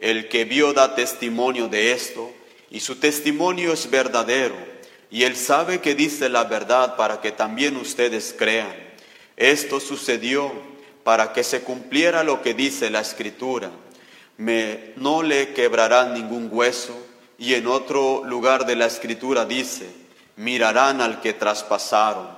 El 0.00 0.28
que 0.28 0.44
vio 0.44 0.72
da 0.72 0.94
testimonio 0.94 1.68
de 1.68 1.92
esto, 1.92 2.30
y 2.70 2.80
su 2.80 2.96
testimonio 2.96 3.72
es 3.72 3.90
verdadero, 3.90 4.54
y 5.10 5.24
él 5.24 5.36
sabe 5.36 5.80
que 5.80 5.94
dice 5.94 6.28
la 6.28 6.44
verdad 6.44 6.96
para 6.96 7.20
que 7.20 7.32
también 7.32 7.76
ustedes 7.76 8.34
crean. 8.36 8.74
Esto 9.36 9.80
sucedió 9.80 10.52
para 11.04 11.32
que 11.32 11.42
se 11.42 11.62
cumpliera 11.62 12.24
lo 12.24 12.42
que 12.42 12.54
dice 12.54 12.90
la 12.90 13.00
escritura. 13.00 13.70
Me, 14.36 14.92
no 14.96 15.22
le 15.22 15.54
quebrarán 15.54 16.12
ningún 16.12 16.48
hueso, 16.52 16.94
y 17.38 17.54
en 17.54 17.68
otro 17.68 18.24
lugar 18.24 18.66
de 18.66 18.74
la 18.74 18.86
escritura 18.86 19.44
dice, 19.46 19.88
mirarán 20.36 21.00
al 21.00 21.20
que 21.20 21.32
traspasaron. 21.32 22.28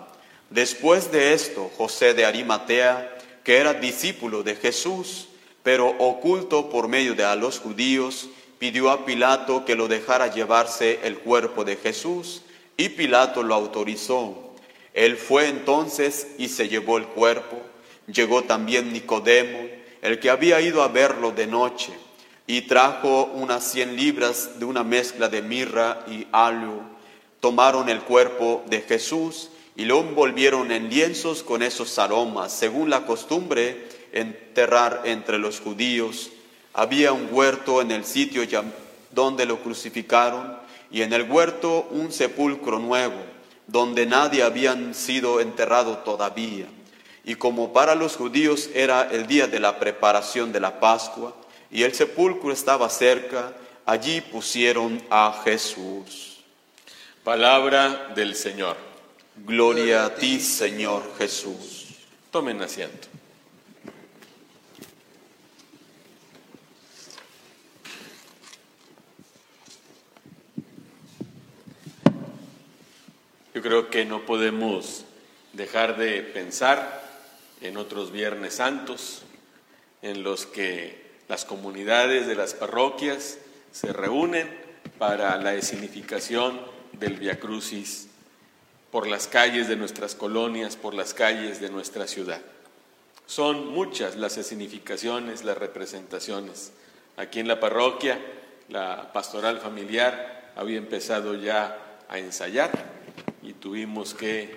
Después 0.50 1.10
de 1.10 1.32
esto, 1.32 1.70
José 1.76 2.12
de 2.12 2.26
Arimatea, 2.26 3.16
que 3.42 3.56
era 3.56 3.74
discípulo 3.74 4.42
de 4.42 4.56
Jesús, 4.56 5.28
pero 5.62 5.88
oculto 5.98 6.68
por 6.68 6.88
medio 6.88 7.14
de 7.14 7.24
a 7.24 7.34
los 7.34 7.58
judíos, 7.58 8.28
pidió 8.58 8.90
a 8.90 9.06
Pilato 9.06 9.64
que 9.64 9.74
lo 9.74 9.88
dejara 9.88 10.26
llevarse 10.26 11.00
el 11.02 11.18
cuerpo 11.18 11.64
de 11.64 11.76
Jesús, 11.76 12.42
y 12.76 12.90
Pilato 12.90 13.42
lo 13.42 13.54
autorizó. 13.54 14.54
Él 14.92 15.16
fue 15.16 15.48
entonces 15.48 16.28
y 16.36 16.48
se 16.48 16.68
llevó 16.68 16.98
el 16.98 17.06
cuerpo. 17.06 17.58
Llegó 18.06 18.44
también 18.44 18.92
Nicodemo, 18.92 19.60
el 20.02 20.18
que 20.18 20.30
había 20.30 20.60
ido 20.60 20.82
a 20.82 20.88
verlo 20.88 21.30
de 21.30 21.46
noche, 21.46 21.92
y 22.50 22.62
trajo 22.62 23.30
unas 23.34 23.62
cien 23.62 23.94
libras 23.94 24.58
de 24.58 24.64
una 24.64 24.82
mezcla 24.82 25.28
de 25.28 25.40
mirra 25.40 26.04
y 26.08 26.26
aloe. 26.32 26.82
Tomaron 27.38 27.88
el 27.88 28.00
cuerpo 28.00 28.64
de 28.66 28.80
Jesús 28.80 29.50
y 29.76 29.84
lo 29.84 30.00
envolvieron 30.00 30.72
en 30.72 30.90
lienzos 30.90 31.44
con 31.44 31.62
esos 31.62 31.96
aromas, 32.00 32.50
según 32.50 32.90
la 32.90 33.06
costumbre 33.06 33.86
enterrar 34.10 35.02
entre 35.04 35.38
los 35.38 35.60
judíos. 35.60 36.30
Había 36.72 37.12
un 37.12 37.28
huerto 37.30 37.82
en 37.82 37.92
el 37.92 38.04
sitio 38.04 38.42
donde 39.12 39.46
lo 39.46 39.62
crucificaron 39.62 40.58
y 40.90 41.02
en 41.02 41.12
el 41.12 41.30
huerto 41.30 41.86
un 41.92 42.10
sepulcro 42.10 42.80
nuevo, 42.80 43.22
donde 43.68 44.06
nadie 44.06 44.42
había 44.42 44.76
sido 44.92 45.40
enterrado 45.40 45.98
todavía. 45.98 46.66
Y 47.24 47.36
como 47.36 47.72
para 47.72 47.94
los 47.94 48.16
judíos 48.16 48.70
era 48.74 49.08
el 49.08 49.28
día 49.28 49.46
de 49.46 49.60
la 49.60 49.78
preparación 49.78 50.50
de 50.50 50.58
la 50.58 50.80
Pascua 50.80 51.36
y 51.70 51.82
el 51.82 51.94
sepulcro 51.94 52.52
estaba 52.52 52.88
cerca, 52.88 53.54
allí 53.86 54.20
pusieron 54.20 55.02
a 55.10 55.42
Jesús. 55.44 56.40
Palabra 57.24 58.12
del 58.14 58.34
Señor. 58.34 58.76
Gloria 59.36 60.06
a 60.06 60.14
ti, 60.14 60.40
Señor 60.40 61.02
Jesús. 61.16 61.86
Tomen 62.30 62.60
asiento. 62.62 63.08
Yo 73.54 73.62
creo 73.62 73.90
que 73.90 74.04
no 74.04 74.24
podemos 74.24 75.04
dejar 75.52 75.96
de 75.98 76.22
pensar 76.22 77.02
en 77.60 77.76
otros 77.76 78.10
Viernes 78.10 78.54
Santos, 78.54 79.22
en 80.02 80.22
los 80.22 80.46
que 80.46 80.99
las 81.30 81.44
comunidades 81.44 82.26
de 82.26 82.34
las 82.34 82.54
parroquias 82.54 83.38
se 83.70 83.92
reúnen 83.92 84.50
para 84.98 85.36
la 85.36 85.54
escenificación 85.54 86.60
del 86.90 87.18
Via 87.18 87.38
Crucis 87.38 88.08
por 88.90 89.06
las 89.06 89.28
calles 89.28 89.68
de 89.68 89.76
nuestras 89.76 90.16
colonias, 90.16 90.74
por 90.74 90.92
las 90.92 91.14
calles 91.14 91.60
de 91.60 91.70
nuestra 91.70 92.08
ciudad. 92.08 92.40
Son 93.26 93.68
muchas 93.68 94.16
las 94.16 94.38
escenificaciones, 94.38 95.44
las 95.44 95.56
representaciones. 95.56 96.72
Aquí 97.16 97.38
en 97.38 97.46
la 97.46 97.60
parroquia, 97.60 98.18
la 98.68 99.12
pastoral 99.12 99.60
familiar 99.60 100.50
había 100.56 100.78
empezado 100.78 101.36
ya 101.36 102.00
a 102.08 102.18
ensayar 102.18 102.72
y 103.40 103.52
tuvimos 103.52 104.14
que 104.14 104.56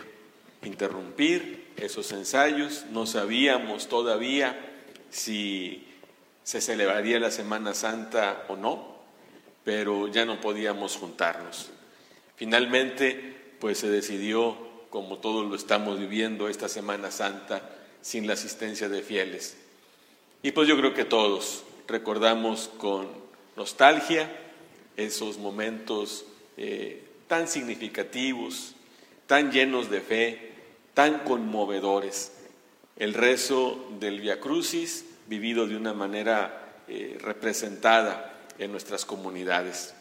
interrumpir 0.63 1.67
esos 1.77 2.11
ensayos. 2.13 2.85
No 2.89 3.05
sabíamos 3.05 3.89
todavía 3.89 4.59
si 5.11 5.92
se 6.43 6.61
celebraría 6.61 7.19
la 7.19 7.31
Semana 7.31 7.73
Santa 7.73 8.45
o 8.49 8.55
no, 8.55 8.97
pero 9.63 10.07
ya 10.07 10.25
no 10.25 10.41
podíamos 10.41 10.97
juntarnos. 10.97 11.69
Finalmente, 12.35 13.55
pues 13.59 13.77
se 13.77 13.89
decidió, 13.89 14.57
como 14.89 15.19
todos 15.19 15.49
lo 15.49 15.55
estamos 15.55 15.99
viviendo 15.99 16.49
esta 16.49 16.67
Semana 16.67 17.11
Santa, 17.11 17.69
sin 18.01 18.27
la 18.27 18.33
asistencia 18.33 18.89
de 18.89 19.01
fieles. 19.01 19.57
Y 20.41 20.51
pues 20.51 20.67
yo 20.67 20.77
creo 20.77 20.93
que 20.93 21.05
todos 21.05 21.63
recordamos 21.87 22.69
con 22.77 23.07
nostalgia 23.55 24.29
esos 24.97 25.37
momentos 25.37 26.25
eh, 26.57 27.03
tan 27.27 27.47
significativos, 27.47 28.75
tan 29.25 29.51
llenos 29.51 29.89
de 29.89 30.01
fe, 30.01 30.51
tan 30.93 31.19
conmovedores. 31.19 32.33
El 32.97 33.13
rezo 33.13 33.87
del 33.99 34.19
Via 34.19 34.39
Crucis 34.39 35.05
vivido 35.27 35.67
de 35.67 35.75
una 35.75 35.93
manera 35.93 36.81
eh, 36.87 37.17
representada 37.21 38.33
en 38.57 38.71
nuestras 38.71 39.05
comunidades. 39.05 39.93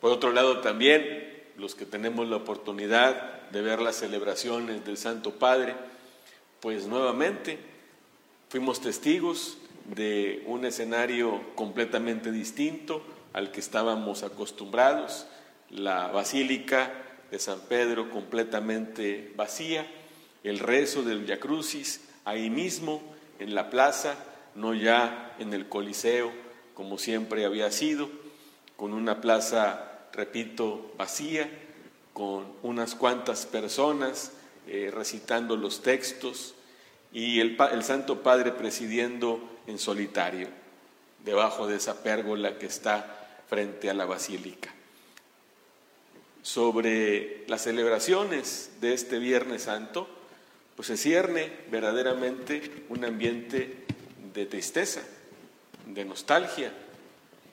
Por 0.00 0.10
otro 0.10 0.32
lado, 0.32 0.60
también 0.60 1.32
los 1.56 1.74
que 1.74 1.86
tenemos 1.86 2.28
la 2.28 2.36
oportunidad 2.36 3.48
de 3.50 3.62
ver 3.62 3.80
las 3.80 3.96
celebraciones 3.96 4.84
del 4.84 4.96
Santo 4.96 5.32
Padre, 5.32 5.74
pues 6.60 6.86
nuevamente 6.86 7.58
fuimos 8.48 8.80
testigos 8.80 9.58
de 9.94 10.42
un 10.46 10.64
escenario 10.64 11.40
completamente 11.54 12.32
distinto 12.32 13.04
al 13.32 13.50
que 13.50 13.60
estábamos 13.60 14.22
acostumbrados, 14.22 15.26
la 15.70 16.08
Basílica 16.08 16.92
de 17.30 17.38
San 17.38 17.60
Pedro 17.60 18.10
completamente 18.10 19.32
vacía, 19.36 19.86
el 20.44 20.58
rezo 20.58 21.02
del 21.02 21.20
Via 21.20 21.40
Crucis 21.40 22.08
ahí 22.24 22.50
mismo 22.50 23.02
en 23.42 23.54
la 23.54 23.70
plaza, 23.70 24.14
no 24.54 24.74
ya 24.74 25.34
en 25.38 25.52
el 25.52 25.68
Coliseo 25.68 26.42
como 26.74 26.98
siempre 26.98 27.44
había 27.44 27.70
sido, 27.70 28.10
con 28.76 28.92
una 28.92 29.20
plaza, 29.20 30.06
repito, 30.12 30.92
vacía, 30.96 31.48
con 32.12 32.46
unas 32.62 32.94
cuantas 32.94 33.46
personas 33.46 34.32
eh, 34.66 34.90
recitando 34.92 35.56
los 35.56 35.82
textos 35.82 36.54
y 37.12 37.40
el, 37.40 37.56
el 37.72 37.84
Santo 37.84 38.22
Padre 38.22 38.52
presidiendo 38.52 39.40
en 39.66 39.78
solitario, 39.78 40.48
debajo 41.24 41.66
de 41.66 41.76
esa 41.76 42.02
pérgola 42.02 42.58
que 42.58 42.66
está 42.66 43.38
frente 43.48 43.90
a 43.90 43.94
la 43.94 44.06
basílica. 44.06 44.72
Sobre 46.42 47.44
las 47.46 47.62
celebraciones 47.62 48.72
de 48.80 48.94
este 48.94 49.18
Viernes 49.18 49.62
Santo, 49.62 50.08
pues 50.76 50.88
se 50.88 50.96
cierne 50.96 51.50
verdaderamente 51.70 52.84
un 52.88 53.04
ambiente 53.04 53.76
de 54.34 54.46
tristeza, 54.46 55.02
de 55.86 56.04
nostalgia, 56.04 56.72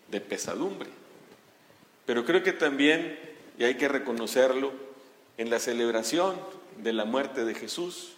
de 0.09 0.21
pesadumbre. 0.21 0.89
Pero 2.05 2.25
creo 2.25 2.43
que 2.43 2.53
también, 2.53 3.19
y 3.57 3.63
hay 3.65 3.75
que 3.75 3.87
reconocerlo, 3.87 4.71
en 5.37 5.49
la 5.49 5.59
celebración 5.59 6.35
de 6.77 6.93
la 6.93 7.05
muerte 7.05 7.45
de 7.45 7.55
Jesús 7.55 8.13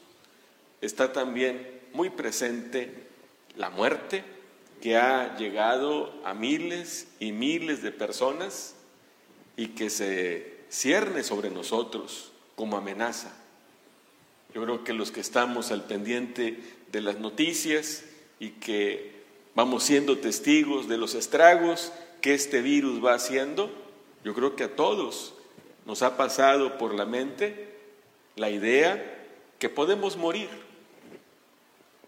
está 0.81 1.13
también 1.13 1.81
muy 1.93 2.09
presente 2.09 3.07
la 3.55 3.69
muerte 3.69 4.23
que 4.81 4.97
ha 4.97 5.37
llegado 5.37 6.13
a 6.25 6.33
miles 6.33 7.07
y 7.19 7.31
miles 7.31 7.83
de 7.83 7.91
personas 7.91 8.75
y 9.55 9.69
que 9.69 9.89
se 9.89 10.61
cierne 10.69 11.23
sobre 11.23 11.49
nosotros 11.51 12.31
como 12.55 12.77
amenaza. 12.77 13.31
Yo 14.53 14.63
creo 14.63 14.83
que 14.83 14.93
los 14.93 15.11
que 15.11 15.21
estamos 15.21 15.71
al 15.71 15.85
pendiente 15.85 16.59
de 16.91 17.01
las 17.01 17.17
noticias 17.19 18.03
y 18.39 18.49
que 18.51 19.21
vamos 19.55 19.83
siendo 19.83 20.17
testigos 20.17 20.87
de 20.87 20.97
los 20.97 21.15
estragos 21.15 21.91
que 22.21 22.33
este 22.33 22.61
virus 22.61 23.03
va 23.03 23.13
haciendo, 23.13 23.71
yo 24.23 24.33
creo 24.33 24.55
que 24.55 24.65
a 24.65 24.75
todos 24.75 25.33
nos 25.85 26.01
ha 26.03 26.17
pasado 26.17 26.77
por 26.77 26.93
la 26.93 27.05
mente 27.05 27.71
la 28.35 28.49
idea 28.49 29.27
que 29.57 29.69
podemos 29.69 30.17
morir, 30.17 30.49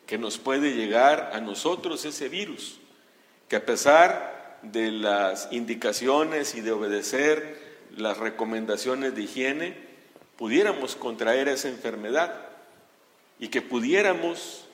que 0.06 0.18
nos 0.18 0.38
puede 0.38 0.74
llegar 0.74 1.32
a 1.34 1.40
nosotros 1.40 2.06
ese 2.06 2.30
virus, 2.30 2.80
que 3.48 3.56
a 3.56 3.66
pesar 3.66 4.60
de 4.64 4.92
las 4.92 5.50
indicaciones 5.52 6.56
y 6.56 6.62
de 6.62 6.72
obedecer 6.72 7.62
las 7.96 8.18
recomendaciones 8.18 9.16
de 9.16 9.24
higiene, 9.24 9.78
pudiéramos 10.38 10.96
contraer 10.96 11.48
esa 11.48 11.70
enfermedad 11.70 12.34
y 13.40 13.50
que 13.50 13.62
pudiéramos 13.62 14.66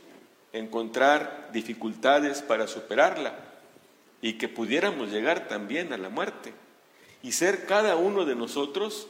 encontrar 0.54 1.50
dificultades 1.54 2.42
para 2.42 2.68
superarla 2.68 3.36
y 4.22 4.34
que 4.34 4.48
pudiéramos 4.48 5.10
llegar 5.12 5.48
también 5.48 5.94
a 5.94 5.98
la 5.98 6.10
muerte 6.10 6.54
y 7.22 7.32
ser 7.34 7.66
cada 7.66 7.96
uno 7.96 8.26
de 8.26 8.36
nosotros 8.36 9.08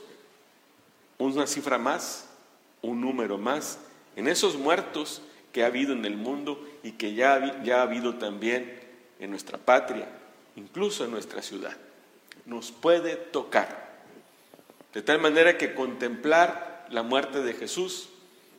una 1.18 1.48
cifra 1.48 1.78
más, 1.78 2.28
un 2.82 3.02
número 3.02 3.38
más 3.38 3.80
en 4.16 4.28
esos 4.28 4.58
muertos 4.58 5.22
que 5.52 5.64
ha 5.64 5.68
habido 5.68 5.94
en 5.94 6.06
el 6.06 6.16
mundo 6.16 6.66
y 6.84 6.94
que 6.94 7.14
ya, 7.14 7.62
ya 7.64 7.80
ha 7.80 7.84
habido 7.84 8.16
también 8.16 8.80
en 9.20 9.30
nuestra 9.30 9.58
patria, 9.58 10.08
incluso 10.56 11.04
en 11.04 11.12
nuestra 11.12 11.42
ciudad. 11.42 11.76
Nos 12.46 12.72
puede 12.72 13.16
tocar. 13.16 13.89
De 14.94 15.02
tal 15.02 15.20
manera 15.20 15.58
que 15.58 15.74
contemplar 15.76 16.88
la 16.90 17.04
muerte 17.04 17.42
de 17.42 17.54
Jesús 17.54 18.10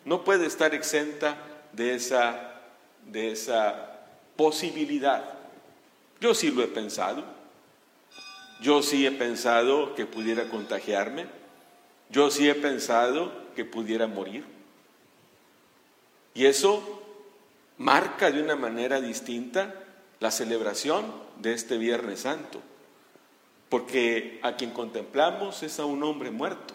no 0.04 0.24
puede 0.24 0.46
estar 0.46 0.74
exenta 0.74 1.36
de 1.72 1.94
esa 1.94 2.50
de 3.06 3.32
esa 3.32 4.00
posibilidad. 4.36 5.24
Yo 6.20 6.34
sí 6.34 6.50
lo 6.50 6.62
he 6.62 6.68
pensado. 6.68 7.24
Yo 8.62 8.82
sí 8.82 9.06
he 9.06 9.12
pensado 9.12 9.94
que 9.94 10.06
pudiera 10.06 10.48
contagiarme. 10.48 11.26
Yo 12.10 12.30
sí 12.30 12.48
he 12.48 12.54
pensado 12.54 13.32
que 13.54 13.64
pudiera 13.64 14.06
morir. 14.06 14.44
Y 16.34 16.46
eso 16.46 17.02
marca 17.78 18.30
de 18.30 18.42
una 18.42 18.56
manera 18.56 19.00
distinta 19.00 19.74
la 20.20 20.30
celebración 20.30 21.06
de 21.38 21.54
este 21.54 21.78
Viernes 21.78 22.20
Santo. 22.20 22.60
Porque 23.70 24.38
a 24.42 24.56
quien 24.56 24.72
contemplamos 24.72 25.62
es 25.62 25.80
a 25.80 25.86
un 25.86 26.02
hombre 26.02 26.30
muerto. 26.30 26.74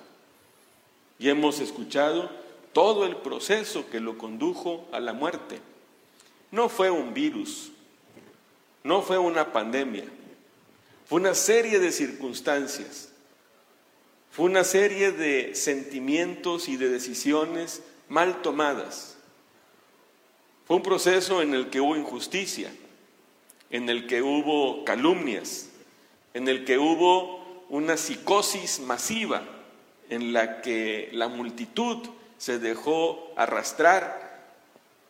Y 1.20 1.30
hemos 1.30 1.60
escuchado 1.60 2.32
todo 2.74 3.06
el 3.06 3.18
proceso 3.18 3.90
que 3.92 4.00
lo 4.00 4.18
condujo 4.18 4.88
a 4.92 5.00
la 5.00 5.14
muerte. 5.14 5.60
No 6.52 6.68
fue 6.68 6.90
un 6.90 7.14
virus, 7.14 7.72
no 8.84 9.02
fue 9.02 9.18
una 9.18 9.54
pandemia, 9.54 10.06
fue 11.06 11.20
una 11.20 11.36
serie 11.36 11.80
de 11.80 11.92
circunstancias, 11.92 13.10
fue 14.32 14.46
una 14.46 14.64
serie 14.64 15.12
de 15.12 15.56
sentimientos 15.56 16.68
y 16.68 16.78
de 16.78 16.90
decisiones 16.90 17.82
mal 18.10 18.42
tomadas. 18.42 19.18
Fue 20.66 20.78
un 20.78 20.84
proceso 20.84 21.42
en 21.42 21.54
el 21.54 21.70
que 21.70 21.80
hubo 21.80 21.96
injusticia, 21.96 22.74
en 23.70 23.88
el 23.90 24.08
que 24.08 24.22
hubo 24.22 24.84
calumnias, 24.84 25.70
en 26.36 26.50
el 26.50 26.65
que 26.65 26.78
hubo 26.78 27.65
una 27.69 27.95
psicosis 27.95 28.82
masiva, 28.82 29.41
en 30.10 30.34
la 30.34 30.62
que 30.62 31.10
la 31.13 31.30
multitud 31.30 32.06
se 32.38 32.60
dejó 32.60 33.32
arrastrar 33.38 34.52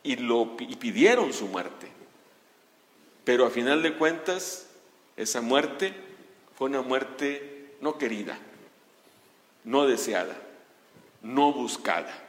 y, 0.04 0.14
lo, 0.16 0.56
pidieron 0.56 1.32
su 1.32 1.48
muerte. 1.48 1.88
Pero 3.24 3.44
a 3.44 3.50
final 3.50 3.82
de 3.82 3.94
cuentas, 3.94 4.68
esa 5.16 5.40
muerte 5.40 5.92
fue 6.56 6.68
una 6.68 6.82
muerte 6.82 7.74
no 7.80 7.98
querida, 7.98 8.38
no 9.64 9.84
deseada, 9.84 10.36
no 11.22 11.52
buscada. 11.52 12.22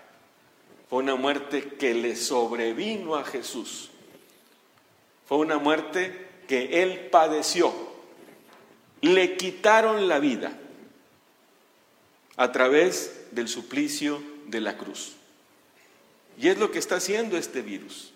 Fue 0.89 1.03
una 1.03 1.13
muerte 1.13 1.75
que 1.77 1.93
le 1.93 2.15
sobrevino 2.15 3.15
a 3.15 3.23
Jesús. 3.23 3.91
Fue 5.27 5.37
una 5.37 5.59
muerte 5.59 6.29
que 6.47 6.81
él 6.81 7.11
padeció. 7.11 7.86
Le 9.01 9.37
quitaron 9.37 10.07
la 10.07 10.19
vida 10.19 10.57
a 12.35 12.51
través 12.51 13.27
del 13.31 13.47
suplicio 13.47 14.21
de 14.47 14.61
la 14.61 14.77
cruz. 14.77 15.13
Y 16.39 16.49
es 16.49 16.57
lo 16.57 16.71
que 16.71 16.79
está 16.79 16.97
haciendo 16.97 17.37
este 17.37 17.61
virus. 17.61 18.13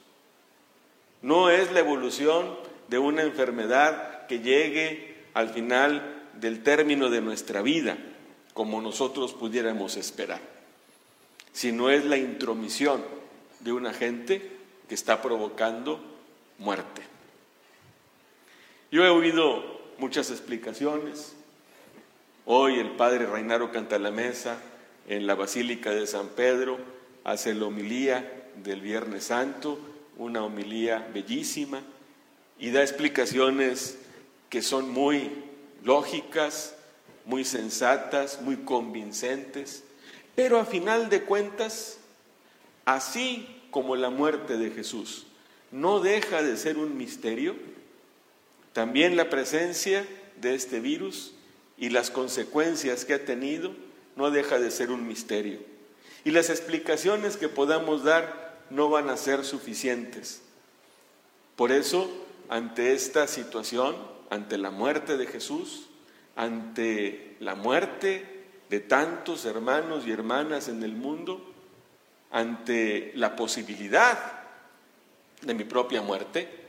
No 1.21 1.49
es 1.49 1.71
la 1.71 1.79
evolución 1.79 2.55
de 2.87 2.99
una 2.99 3.23
enfermedad 3.23 4.27
que 4.27 4.39
llegue 4.39 5.15
al 5.33 5.49
final 5.49 6.29
del 6.39 6.63
término 6.63 7.09
de 7.09 7.21
nuestra 7.21 7.61
vida, 7.61 7.97
como 8.53 8.81
nosotros 8.81 9.33
pudiéramos 9.33 9.97
esperar, 9.97 10.41
sino 11.53 11.89
es 11.89 12.05
la 12.05 12.17
intromisión 12.17 13.03
de 13.59 13.71
un 13.71 13.85
agente 13.85 14.51
que 14.87 14.95
está 14.95 15.21
provocando 15.21 15.99
muerte. 16.57 17.01
Yo 18.91 19.05
he 19.05 19.09
oído 19.09 19.80
muchas 20.01 20.31
explicaciones. 20.31 21.33
Hoy 22.47 22.79
el 22.79 22.89
padre 22.93 23.27
Reinaro 23.27 23.71
canta 23.71 23.99
la 23.99 24.09
mesa 24.09 24.57
en 25.07 25.27
la 25.27 25.35
Basílica 25.35 25.91
de 25.91 26.07
San 26.07 26.29
Pedro 26.29 26.79
hace 27.23 27.53
la 27.53 27.67
homilía 27.67 28.49
del 28.63 28.81
Viernes 28.81 29.25
Santo, 29.25 29.77
una 30.17 30.43
homilía 30.43 31.07
bellísima, 31.13 31.83
y 32.57 32.71
da 32.71 32.81
explicaciones 32.81 33.99
que 34.49 34.63
son 34.63 34.89
muy 34.89 35.29
lógicas, 35.83 36.73
muy 37.25 37.45
sensatas, 37.45 38.41
muy 38.41 38.57
convincentes, 38.57 39.83
pero 40.33 40.59
a 40.59 40.65
final 40.65 41.09
de 41.09 41.21
cuentas, 41.21 41.99
así 42.85 43.47
como 43.69 43.95
la 43.95 44.09
muerte 44.09 44.57
de 44.57 44.71
Jesús 44.71 45.27
no 45.69 45.99
deja 45.99 46.41
de 46.41 46.57
ser 46.57 46.79
un 46.79 46.97
misterio, 46.97 47.55
también 48.73 49.17
la 49.17 49.29
presencia 49.29 50.05
de 50.39 50.55
este 50.55 50.79
virus 50.79 51.33
y 51.77 51.89
las 51.89 52.09
consecuencias 52.09 53.05
que 53.05 53.13
ha 53.13 53.25
tenido 53.25 53.73
no 54.15 54.31
deja 54.31 54.59
de 54.59 54.71
ser 54.71 54.91
un 54.91 55.07
misterio. 55.07 55.59
Y 56.23 56.31
las 56.31 56.49
explicaciones 56.49 57.37
que 57.37 57.49
podamos 57.49 58.03
dar 58.03 58.59
no 58.69 58.89
van 58.89 59.09
a 59.09 59.17
ser 59.17 59.43
suficientes. 59.43 60.41
Por 61.55 61.71
eso, 61.71 62.09
ante 62.49 62.93
esta 62.93 63.27
situación, 63.27 63.95
ante 64.29 64.57
la 64.57 64.71
muerte 64.71 65.17
de 65.17 65.27
Jesús, 65.27 65.87
ante 66.35 67.35
la 67.39 67.55
muerte 67.55 68.25
de 68.69 68.79
tantos 68.79 69.45
hermanos 69.45 70.07
y 70.07 70.11
hermanas 70.11 70.69
en 70.69 70.83
el 70.83 70.93
mundo, 70.93 71.53
ante 72.31 73.11
la 73.15 73.35
posibilidad 73.35 74.17
de 75.41 75.53
mi 75.53 75.65
propia 75.65 76.01
muerte, 76.01 76.60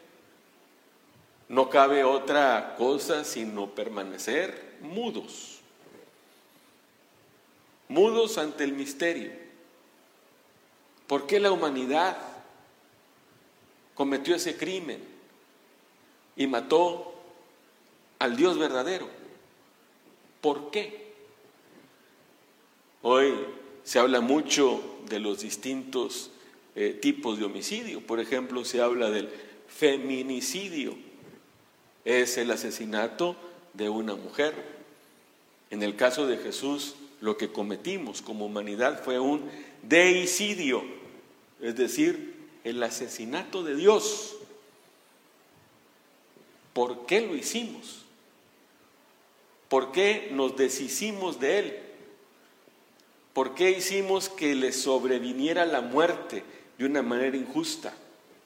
no 1.53 1.69
cabe 1.69 2.03
otra 2.03 2.77
cosa 2.79 3.25
sino 3.25 3.75
permanecer 3.75 4.79
mudos, 4.81 5.59
mudos 7.89 8.39
ante 8.39 8.65
el 8.65 8.73
misterio. 8.73 9.31
¿Por 11.07 11.27
qué 11.27 11.39
la 11.39 11.53
humanidad 11.53 12.17
cometió 13.95 14.35
ese 14.35 14.57
crimen 14.57 15.05
y 16.37 16.47
mató 16.47 17.13
al 18.19 18.35
Dios 18.35 18.57
verdadero? 18.57 19.11
¿Por 20.41 20.71
qué? 20.71 21.13
Hoy 23.03 23.35
se 23.85 23.99
habla 23.99 24.23
mucho 24.23 24.83
de 25.07 25.21
los 25.21 25.41
distintos 25.41 26.31
eh, 26.75 26.99
tipos 26.99 27.39
de 27.39 27.45
homicidio. 27.45 28.01
Por 28.01 28.21
ejemplo, 28.21 28.65
se 28.65 28.81
habla 28.81 29.11
del 29.11 29.29
feminicidio. 29.69 31.12
Es 32.05 32.39
el 32.39 32.51
asesinato 32.51 33.37
de 33.75 33.89
una 33.89 34.15
mujer. 34.15 34.55
En 35.71 35.83
el 35.83 35.97
caso 35.97 36.27
de 36.27 36.39
Jesús, 36.39 36.95
lo 37.21 37.37
que 37.37 37.53
cometimos 37.53 38.21
como 38.21 38.47
humanidad 38.47 39.03
fue 39.03 39.19
un 39.19 39.49
deicidio, 39.83 40.83
es 41.61 41.77
decir, 41.77 42.35
el 42.65 42.83
asesinato 42.83 43.63
de 43.63 43.77
Dios. 43.77 44.37
¿Por 46.73 47.07
qué 47.07 47.21
lo 47.21 47.37
hicimos? 47.37 48.05
¿Por 49.69 49.93
qué 49.93 50.31
nos 50.33 50.57
deshicimos 50.57 51.41
de 51.41 51.59
Él? 51.59 51.79
¿Por 53.33 53.55
qué 53.55 53.71
hicimos 53.71 54.29
que 54.29 54.55
le 54.55 54.73
sobreviniera 54.73 55.65
la 55.65 55.81
muerte 55.81 56.45
de 56.77 56.85
una 56.85 57.03
manera 57.03 57.37
injusta, 57.37 57.95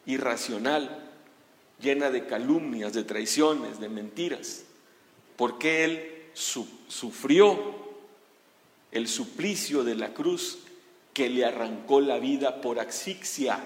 irracional, 0.04 1.05
llena 1.80 2.10
de 2.10 2.26
calumnias, 2.26 2.92
de 2.92 3.04
traiciones, 3.04 3.80
de 3.80 3.88
mentiras? 3.88 4.64
¿Por 5.36 5.58
qué 5.58 5.84
Él 5.84 6.30
sufrió 6.88 7.74
el 8.92 9.08
suplicio 9.08 9.84
de 9.84 9.94
la 9.94 10.14
cruz 10.14 10.58
que 11.12 11.28
le 11.28 11.44
arrancó 11.44 12.00
la 12.00 12.18
vida 12.18 12.60
por 12.60 12.78
asfixia? 12.78 13.62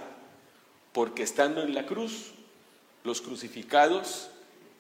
Porque 0.92 1.23
estando 1.23 1.62
en 1.62 1.75
la 1.75 1.87
cruz, 1.87 2.33
los 3.05 3.20
crucificados 3.20 4.29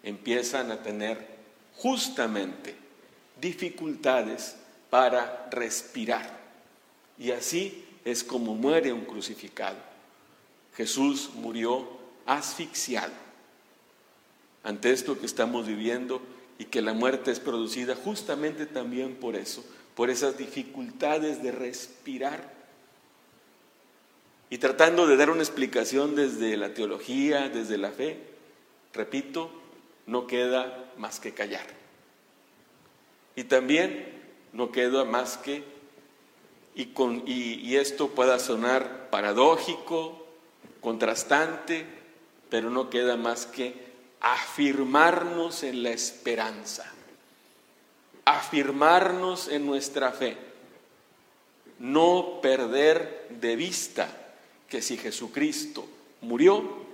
empiezan 0.02 0.70
a 0.70 0.82
tener 0.82 1.26
justamente 1.76 2.74
dificultades 3.40 4.56
para 4.90 5.48
respirar. 5.50 6.38
Y 7.18 7.30
así 7.30 7.84
es 8.04 8.24
como 8.24 8.54
muere 8.54 8.92
un 8.92 9.04
crucificado. 9.04 9.76
Jesús 10.74 11.30
murió 11.34 11.99
asfixiado. 12.30 13.12
Ante 14.62 14.92
esto 14.92 15.18
que 15.18 15.26
estamos 15.26 15.66
viviendo 15.66 16.22
y 16.58 16.66
que 16.66 16.80
la 16.80 16.92
muerte 16.92 17.30
es 17.30 17.40
producida 17.40 17.96
justamente 17.96 18.66
también 18.66 19.16
por 19.16 19.34
eso, 19.34 19.64
por 19.96 20.10
esas 20.10 20.38
dificultades 20.38 21.42
de 21.42 21.50
respirar. 21.50 22.54
Y 24.48 24.58
tratando 24.58 25.06
de 25.06 25.16
dar 25.16 25.30
una 25.30 25.42
explicación 25.42 26.14
desde 26.14 26.56
la 26.56 26.74
teología, 26.74 27.48
desde 27.48 27.78
la 27.78 27.90
fe, 27.90 28.20
repito, 28.92 29.50
no 30.06 30.26
queda 30.26 30.92
más 30.98 31.18
que 31.18 31.32
callar. 31.32 31.66
Y 33.34 33.44
también 33.44 34.20
no 34.52 34.70
queda 34.70 35.04
más 35.04 35.36
que, 35.36 35.64
y, 36.74 36.86
con, 36.86 37.24
y, 37.26 37.76
esto 37.76 38.08
pueda 38.08 38.38
sonar 38.38 39.08
paradójico, 39.10 40.26
contrastante, 40.80 41.99
pero 42.50 42.70
no 42.70 42.90
queda 42.90 43.16
más 43.16 43.46
que 43.46 43.74
afirmarnos 44.20 45.62
en 45.62 45.82
la 45.82 45.90
esperanza, 45.90 46.90
afirmarnos 48.24 49.48
en 49.48 49.64
nuestra 49.64 50.12
fe, 50.12 50.36
no 51.78 52.40
perder 52.42 53.28
de 53.30 53.56
vista 53.56 54.08
que 54.68 54.82
si 54.82 54.98
Jesucristo 54.98 55.88
murió, 56.20 56.84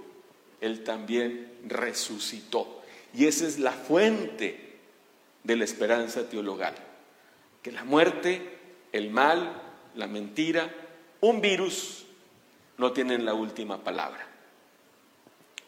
Él 0.61 0.85
también 0.85 1.53
resucitó. 1.67 2.83
Y 3.13 3.27
esa 3.27 3.47
es 3.47 3.59
la 3.59 3.73
fuente 3.73 4.79
de 5.43 5.57
la 5.57 5.65
esperanza 5.65 6.29
teologal 6.29 6.75
que 7.67 7.73
la 7.73 7.83
muerte, 7.83 8.61
el 8.93 9.11
mal, 9.11 9.61
la 9.97 10.07
mentira, 10.07 10.73
un 11.21 11.41
virus 11.41 12.07
no 12.79 12.93
tienen 12.93 13.25
la 13.25 13.35
última 13.35 13.83
palabra, 13.83 14.25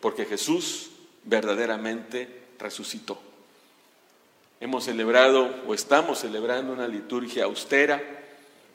porque 0.00 0.24
Jesús 0.24 0.90
verdaderamente 1.24 2.28
resucitó. 2.58 3.20
Hemos 4.60 4.84
celebrado 4.84 5.54
o 5.66 5.74
estamos 5.74 6.20
celebrando 6.20 6.72
una 6.72 6.88
liturgia 6.88 7.44
austera, 7.44 8.02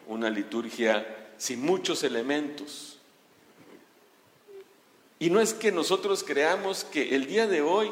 una 0.07 0.29
liturgia 0.29 1.31
sin 1.37 1.61
muchos 1.61 2.03
elementos. 2.03 2.99
Y 5.19 5.29
no 5.29 5.41
es 5.41 5.53
que 5.53 5.71
nosotros 5.71 6.23
creamos 6.23 6.83
que 6.83 7.15
el 7.15 7.27
día 7.27 7.47
de 7.47 7.61
hoy, 7.61 7.91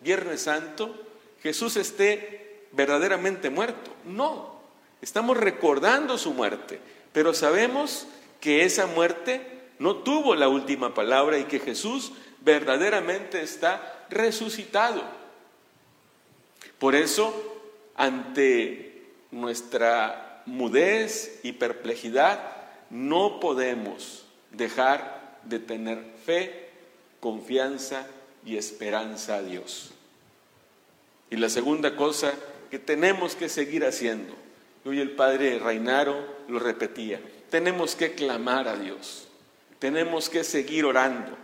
Viernes 0.00 0.42
Santo, 0.42 0.94
Jesús 1.42 1.76
esté 1.76 2.66
verdaderamente 2.72 3.50
muerto. 3.50 3.92
No, 4.04 4.58
Estamos 5.00 5.36
recordando 5.36 6.18
su 6.18 6.32
muerte, 6.32 6.80
pero 7.12 7.32
sabemos 7.32 8.06
que 8.40 8.64
esa 8.64 8.86
muerte 8.86 9.46
no 9.78 9.96
tuvo 9.96 10.34
la 10.34 10.48
última 10.48 10.92
palabra 10.92 11.38
y 11.38 11.44
que 11.44 11.60
Jesús 11.60 12.12
verdaderamente 12.40 13.42
está 13.42 14.06
resucitado. 14.10 15.02
Por 16.78 16.94
eso, 16.94 17.60
ante 17.94 19.02
nuestra 19.30 20.42
mudez 20.46 21.40
y 21.42 21.52
perplejidad, 21.52 22.40
no 22.90 23.40
podemos 23.40 24.26
dejar 24.50 25.38
de 25.44 25.58
tener 25.58 26.04
fe, 26.24 26.68
confianza 27.20 28.06
y 28.44 28.56
esperanza 28.56 29.36
a 29.36 29.42
Dios. 29.42 29.92
Y 31.30 31.36
la 31.36 31.48
segunda 31.48 31.96
cosa 31.96 32.32
que 32.70 32.78
tenemos 32.78 33.34
que 33.34 33.48
seguir 33.48 33.84
haciendo 33.84 34.34
Hoy 34.88 35.00
el 35.00 35.10
padre 35.10 35.58
Reinaro 35.58 36.24
lo 36.48 36.58
repetía. 36.58 37.20
Tenemos 37.50 37.94
que 37.94 38.12
clamar 38.12 38.68
a 38.68 38.76
Dios. 38.76 39.28
Tenemos 39.78 40.30
que 40.30 40.44
seguir 40.44 40.86
orando. 40.86 41.36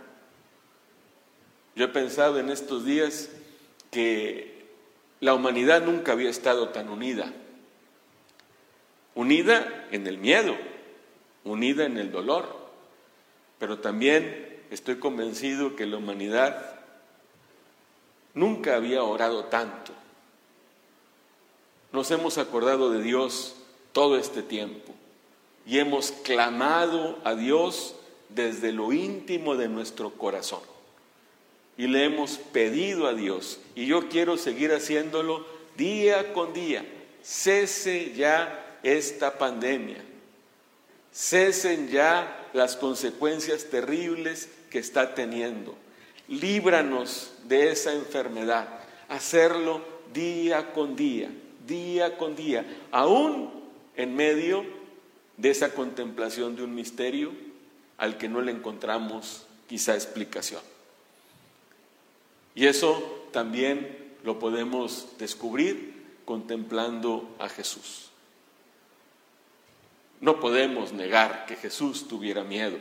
Yo 1.75 1.85
he 1.85 1.89
pensado 1.89 2.39
en 2.39 2.49
estos 2.49 2.85
días 2.85 3.29
que 3.91 4.65
la 5.19 5.33
humanidad 5.33 5.83
nunca 5.83 6.13
había 6.13 6.29
estado 6.29 6.69
tan 6.69 6.89
unida. 6.89 7.31
Unida 9.13 9.87
en 9.91 10.07
el 10.07 10.17
miedo, 10.17 10.55
unida 11.43 11.85
en 11.85 11.97
el 11.97 12.11
dolor, 12.11 12.47
pero 13.59 13.79
también 13.79 14.63
estoy 14.71 14.97
convencido 14.97 15.75
que 15.75 15.85
la 15.85 15.97
humanidad 15.97 16.79
nunca 18.33 18.75
había 18.75 19.03
orado 19.03 19.45
tanto 19.45 19.93
nos 21.95 22.11
hemos 22.11 22.37
acordado 22.37 22.91
de 22.91 23.01
Dios 23.01 23.55
todo 23.93 24.17
este 24.17 24.43
tiempo 24.43 24.93
y 25.65 25.79
hemos 25.79 26.11
clamado 26.11 27.17
a 27.23 27.35
Dios 27.35 27.95
desde 28.29 28.73
lo 28.73 28.91
íntimo 28.91 29.55
de 29.55 29.69
nuestro 29.69 30.11
corazón. 30.11 30.59
Y 31.77 31.87
le 31.87 32.05
hemos 32.05 32.37
pedido 32.37 33.07
a 33.07 33.13
Dios, 33.13 33.59
y 33.75 33.85
yo 33.85 34.07
quiero 34.07 34.37
seguir 34.37 34.71
haciéndolo 34.71 35.45
día 35.77 36.31
con 36.33 36.53
día, 36.53 36.85
cese 37.21 38.13
ya 38.15 38.77
esta 38.81 39.37
pandemia, 39.37 40.03
cesen 41.11 41.89
ya 41.89 42.49
las 42.53 42.77
consecuencias 42.77 43.65
terribles 43.65 44.47
que 44.69 44.79
está 44.79 45.15
teniendo, 45.15 45.75
líbranos 46.29 47.33
de 47.43 47.71
esa 47.71 47.93
enfermedad, 47.93 48.67
hacerlo 49.09 49.81
día 50.13 50.71
con 50.71 50.95
día 50.95 51.29
día 51.65 52.17
con 52.17 52.35
día, 52.35 52.65
aún 52.91 53.51
en 53.95 54.15
medio 54.15 54.65
de 55.37 55.49
esa 55.49 55.73
contemplación 55.73 56.55
de 56.55 56.63
un 56.63 56.75
misterio 56.75 57.31
al 57.97 58.17
que 58.17 58.29
no 58.29 58.41
le 58.41 58.51
encontramos 58.51 59.45
quizá 59.67 59.95
explicación. 59.95 60.61
Y 62.55 62.67
eso 62.67 63.27
también 63.31 64.15
lo 64.23 64.39
podemos 64.39 65.09
descubrir 65.19 65.93
contemplando 66.23 67.29
a 67.37 67.49
Jesús. 67.49 68.09
No 70.21 70.39
podemos 70.39 70.93
negar 70.93 71.45
que 71.45 71.57
Jesús 71.57 72.07
tuviera 72.07 72.43
miedo. 72.43 72.77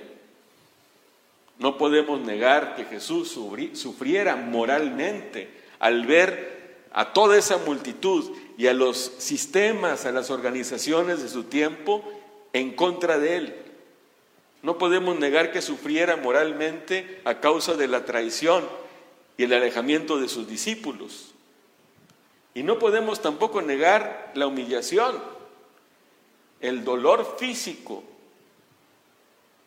No 1.58 1.76
podemos 1.76 2.20
negar 2.20 2.76
que 2.76 2.84
Jesús 2.84 3.36
sufriera 3.74 4.36
moralmente 4.36 5.50
al 5.78 6.06
ver 6.06 6.54
a 6.92 7.12
toda 7.12 7.36
esa 7.36 7.58
multitud 7.58 8.30
y 8.56 8.68
a 8.68 8.72
los 8.72 9.12
sistemas, 9.18 10.06
a 10.06 10.12
las 10.12 10.30
organizaciones 10.30 11.20
de 11.20 11.28
su 11.28 11.44
tiempo 11.44 12.04
en 12.52 12.74
contra 12.74 13.18
de 13.18 13.36
él. 13.36 13.54
No 14.62 14.78
podemos 14.78 15.18
negar 15.18 15.52
que 15.52 15.60
sufriera 15.60 16.16
moralmente 16.16 17.20
a 17.24 17.40
causa 17.40 17.74
de 17.74 17.88
la 17.88 18.04
traición 18.04 18.64
y 19.36 19.44
el 19.44 19.52
alejamiento 19.52 20.20
de 20.20 20.28
sus 20.28 20.46
discípulos. 20.48 21.34
Y 22.54 22.62
no 22.62 22.78
podemos 22.78 23.20
tampoco 23.20 23.62
negar 23.62 24.32
la 24.34 24.46
humillación, 24.46 25.16
el 26.60 26.84
dolor 26.84 27.36
físico 27.38 28.04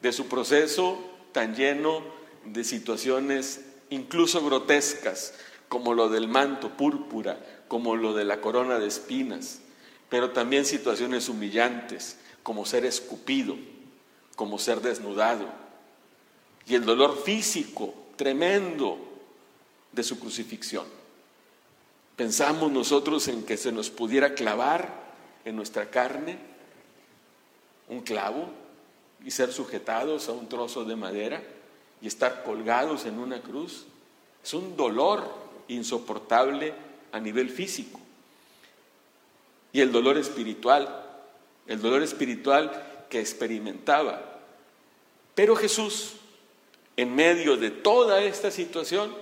de 0.01 0.11
su 0.13 0.27
proceso 0.27 0.97
tan 1.31 1.55
lleno 1.55 2.01
de 2.45 2.63
situaciones 2.63 3.65
incluso 3.89 4.43
grotescas, 4.43 5.33
como 5.69 5.93
lo 5.93 6.09
del 6.09 6.27
manto 6.27 6.69
púrpura, 6.69 7.37
como 7.67 7.95
lo 7.95 8.13
de 8.13 8.23
la 8.23 8.39
corona 8.39 8.79
de 8.79 8.87
espinas, 8.87 9.59
pero 10.09 10.31
también 10.31 10.65
situaciones 10.65 11.27
humillantes, 11.27 12.17
como 12.41 12.65
ser 12.65 12.85
escupido, 12.85 13.57
como 14.35 14.59
ser 14.59 14.81
desnudado, 14.81 15.45
y 16.65 16.75
el 16.75 16.85
dolor 16.85 17.21
físico 17.21 17.93
tremendo 18.15 19.06
de 19.91 20.03
su 20.03 20.19
crucifixión. 20.19 20.85
Pensamos 22.15 22.71
nosotros 22.71 23.27
en 23.27 23.43
que 23.43 23.57
se 23.57 23.71
nos 23.71 23.89
pudiera 23.89 24.33
clavar 24.33 24.89
en 25.45 25.55
nuestra 25.55 25.89
carne 25.89 26.39
un 27.87 28.01
clavo 28.01 28.49
y 29.23 29.31
ser 29.31 29.53
sujetados 29.53 30.27
a 30.27 30.31
un 30.31 30.49
trozo 30.49 30.83
de 30.83 30.95
madera 30.95 31.43
y 32.01 32.07
estar 32.07 32.43
colgados 32.43 33.05
en 33.05 33.19
una 33.19 33.41
cruz. 33.41 33.85
Es 34.43 34.53
un 34.53 34.75
dolor 34.75 35.31
insoportable 35.67 36.73
a 37.11 37.19
nivel 37.19 37.49
físico. 37.49 37.99
Y 39.71 39.81
el 39.81 39.91
dolor 39.91 40.17
espiritual, 40.17 41.05
el 41.67 41.81
dolor 41.81 42.01
espiritual 42.01 43.05
que 43.09 43.19
experimentaba. 43.19 44.39
Pero 45.35 45.55
Jesús, 45.55 46.13
en 46.95 47.13
medio 47.15 47.57
de 47.57 47.69
toda 47.69 48.23
esta 48.23 48.49
situación, 48.49 49.13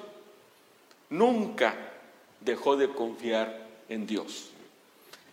nunca 1.10 1.76
dejó 2.42 2.78
de 2.78 2.90
confiar 2.90 3.66
en 3.90 4.08
Dios. 4.08 4.52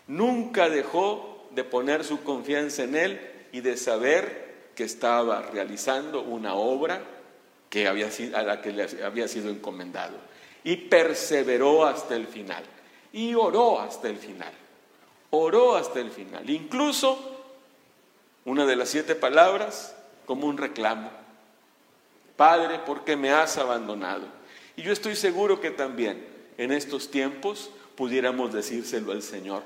Nunca 0.07 0.69
dejó 0.69 1.49
de 1.51 1.65
poner 1.65 2.05
su 2.05 2.23
confianza 2.23 2.85
en 2.85 2.97
Él 2.97 3.21
y 3.53 3.61
de 3.61 3.77
saber 3.77 4.71
que 4.75 4.85
estaba 4.85 5.43
realizando 5.43 6.23
una 6.23 6.55
obra 6.55 7.03
que 7.69 7.87
había, 7.87 8.09
a 8.35 8.43
la 8.43 8.61
que 8.61 8.73
le 8.73 9.05
había 9.05 9.29
sido 9.29 9.51
encomendado. 9.51 10.17
Y 10.65 10.77
perseveró 10.77 11.85
hasta 11.85 12.17
el 12.17 12.27
final. 12.27 12.65
Y 13.13 13.35
oró 13.35 13.81
hasta 13.81 14.09
el 14.09 14.17
final. 14.17 14.53
Oró 15.31 15.77
hasta 15.77 16.01
el 16.01 16.11
final. 16.11 16.49
Incluso 16.49 17.33
una 18.45 18.67
de 18.67 18.77
las 18.77 18.89
siete 18.89 19.15
palabras 19.15 19.95
como 20.27 20.47
un 20.47 20.59
reclamo. 20.59 21.11
Padre, 22.37 22.79
¿por 22.81 23.05
qué 23.05 23.17
me 23.17 23.31
has 23.31 23.59
abandonado? 23.59 24.27
Y 24.77 24.83
yo 24.83 24.93
estoy 24.93 25.17
seguro 25.17 25.61
que 25.61 25.71
también 25.71 26.25
en 26.59 26.73
estos 26.73 27.11
tiempos 27.11 27.71
pudiéramos 27.97 28.53
decírselo 28.53 29.13
al 29.13 29.23
Señor 29.23 29.63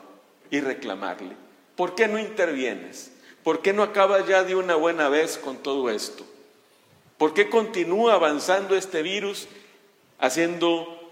y 0.51 0.61
reclamarle. 0.61 1.37
¿Por 1.77 1.95
qué 1.95 2.09
no 2.09 2.19
intervienes? 2.19 3.13
¿Por 3.43 3.63
qué 3.63 3.73
no 3.73 3.83
acabas 3.83 4.27
ya 4.27 4.43
de 4.43 4.57
una 4.57 4.75
buena 4.75 5.09
vez 5.09 5.39
con 5.39 5.59
todo 5.59 5.91
esto? 5.91 6.25
¿Por 7.19 7.33
qué 7.33 7.49
continúa 7.49 8.15
avanzando 8.15 8.77
este 8.77 9.03
virus 9.03 9.47
haciendo 10.19 11.11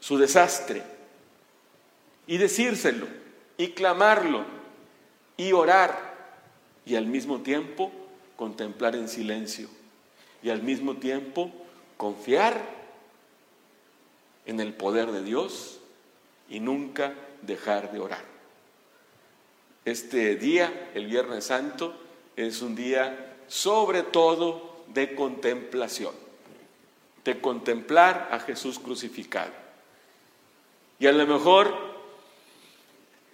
su 0.00 0.18
desastre? 0.18 0.82
Y 2.26 2.38
decírselo, 2.38 3.06
y 3.56 3.68
clamarlo, 3.68 4.44
y 5.36 5.52
orar, 5.52 6.10
y 6.84 6.96
al 6.96 7.06
mismo 7.06 7.40
tiempo 7.40 7.92
contemplar 8.36 8.96
en 8.96 9.08
silencio, 9.08 9.68
y 10.42 10.50
al 10.50 10.62
mismo 10.62 10.96
tiempo 10.96 11.52
confiar 11.96 12.79
en 14.46 14.60
el 14.60 14.74
poder 14.74 15.12
de 15.12 15.22
Dios 15.22 15.80
y 16.48 16.60
nunca 16.60 17.14
dejar 17.42 17.92
de 17.92 18.00
orar. 18.00 18.24
Este 19.84 20.36
día, 20.36 20.90
el 20.94 21.06
Viernes 21.06 21.44
Santo, 21.44 21.94
es 22.36 22.62
un 22.62 22.74
día 22.74 23.36
sobre 23.48 24.02
todo 24.02 24.84
de 24.88 25.14
contemplación, 25.14 26.14
de 27.24 27.40
contemplar 27.40 28.28
a 28.30 28.40
Jesús 28.40 28.78
crucificado. 28.78 29.52
Y 30.98 31.06
a 31.06 31.12
lo 31.12 31.26
mejor, 31.26 31.74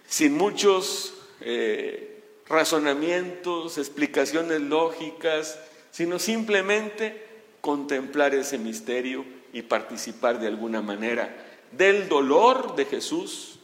sin 0.07 0.37
muchos 0.37 1.15
eh, 1.41 2.23
razonamientos, 2.49 3.79
explicaciones 3.79 4.61
lógicas, 4.61 5.59
sino 5.91 6.19
simplemente 6.19 7.27
contemplar 7.61 8.35
ese 8.35 8.59
misterio 8.59 9.36
y 9.57 9.63
participar 9.63 10.39
de 10.39 10.49
alguna 10.49 10.83
manera 10.83 11.35
del 11.73 12.11
dolor 12.11 12.77
de 12.77 12.85
Jesús, 12.85 13.59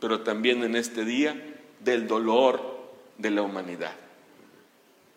pero 0.00 0.22
también 0.22 0.64
en 0.64 0.74
este 0.74 1.04
día 1.04 1.36
del 1.80 2.08
dolor 2.08 2.62
de 3.18 3.30
la 3.30 3.42
humanidad. 3.42 3.92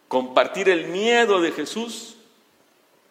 Compartir 0.10 0.68
el 0.68 0.88
miedo 0.88 1.40
de 1.40 1.54
Jesús, 1.54 2.18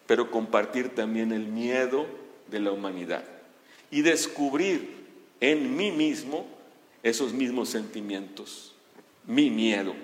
pero 0.05 0.29
compartir 0.29 0.93
también 0.93 1.31
el 1.31 1.47
miedo 1.47 2.05
de 2.51 2.59
la 2.59 2.71
humanidad. 2.71 3.23
Y 3.89 4.03
descubrir 4.03 5.07
en 5.39 5.75
mí 5.75 5.89
mismo 5.89 6.45
esos 7.01 7.33
mismos 7.33 7.69
sentimientos, 7.69 8.75
mi 9.25 9.49
miedo, 9.49 9.95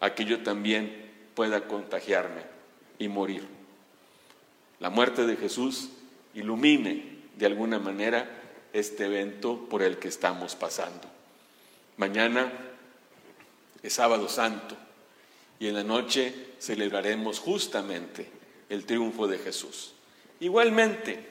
a 0.00 0.14
que 0.14 0.26
yo 0.26 0.42
también 0.42 1.10
pueda 1.34 1.66
contagiarme 1.66 2.42
y 2.98 3.08
morir 3.08 3.55
la 4.80 4.90
muerte 4.90 5.26
de 5.26 5.36
Jesús 5.36 5.90
ilumine 6.34 7.16
de 7.36 7.46
alguna 7.46 7.78
manera 7.78 8.28
este 8.72 9.06
evento 9.06 9.68
por 9.68 9.82
el 9.82 9.98
que 9.98 10.08
estamos 10.08 10.54
pasando. 10.54 11.08
Mañana 11.96 12.52
es 13.82 13.94
sábado 13.94 14.28
santo 14.28 14.76
y 15.58 15.68
en 15.68 15.74
la 15.74 15.82
noche 15.82 16.34
celebraremos 16.58 17.38
justamente 17.38 18.28
el 18.68 18.84
triunfo 18.84 19.26
de 19.26 19.38
Jesús. 19.38 19.94
Igualmente 20.40 21.24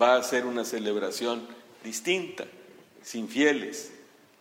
va 0.00 0.16
a 0.16 0.22
ser 0.22 0.46
una 0.46 0.64
celebración 0.64 1.46
distinta, 1.84 2.46
sin 3.02 3.28
fieles. 3.28 3.92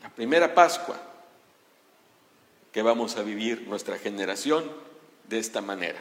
La 0.01 0.09
primera 0.09 0.53
Pascua 0.53 1.11
que 2.71 2.81
vamos 2.81 3.17
a 3.17 3.23
vivir 3.23 3.67
nuestra 3.67 3.97
generación 3.97 4.63
de 5.27 5.39
esta 5.39 5.61
manera, 5.61 5.99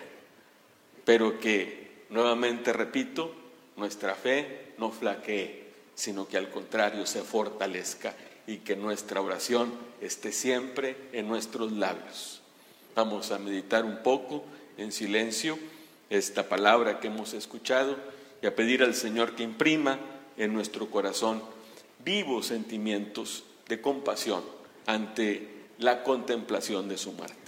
pero 1.05 1.41
que 1.41 1.90
Nuevamente 2.11 2.73
repito, 2.73 3.35
nuestra 3.77 4.15
fe 4.15 4.73
no 4.79 4.91
flaquee, 4.91 5.65
sino 5.95 6.27
que 6.27 6.37
al 6.37 6.51
contrario 6.51 7.07
se 7.07 7.23
fortalezca 7.23 8.15
y 8.47 8.59
que 8.59 8.75
nuestra 8.77 9.21
oración 9.21 9.73
esté 10.01 10.33
siempre 10.33 10.97
en 11.13 11.29
nuestros 11.29 11.73
labios. 11.73 12.41
Vamos 12.95 13.31
a 13.31 13.39
meditar 13.39 13.85
un 13.85 14.03
poco 14.03 14.45
en 14.77 14.93
silencio 14.93 15.59
esta 16.09 16.49
palabra 16.49 16.99
que 16.99 17.07
hemos 17.07 17.33
escuchado 17.35 17.97
y 18.43 18.47
a 18.47 18.57
pedir 18.57 18.83
al 18.83 18.95
Señor 18.95 19.37
que 19.37 19.45
imprima 19.45 19.99
en 20.37 20.53
nuestro 20.53 20.91
corazón 20.91 21.43
vivos 22.05 22.47
sentimientos 22.47 23.45
de 23.69 23.81
compasión 23.81 24.43
ante 24.87 25.49
la 25.79 26.03
contemplación 26.03 26.89
de 26.89 26.99
su 26.99 27.13
muerte. 27.13 27.40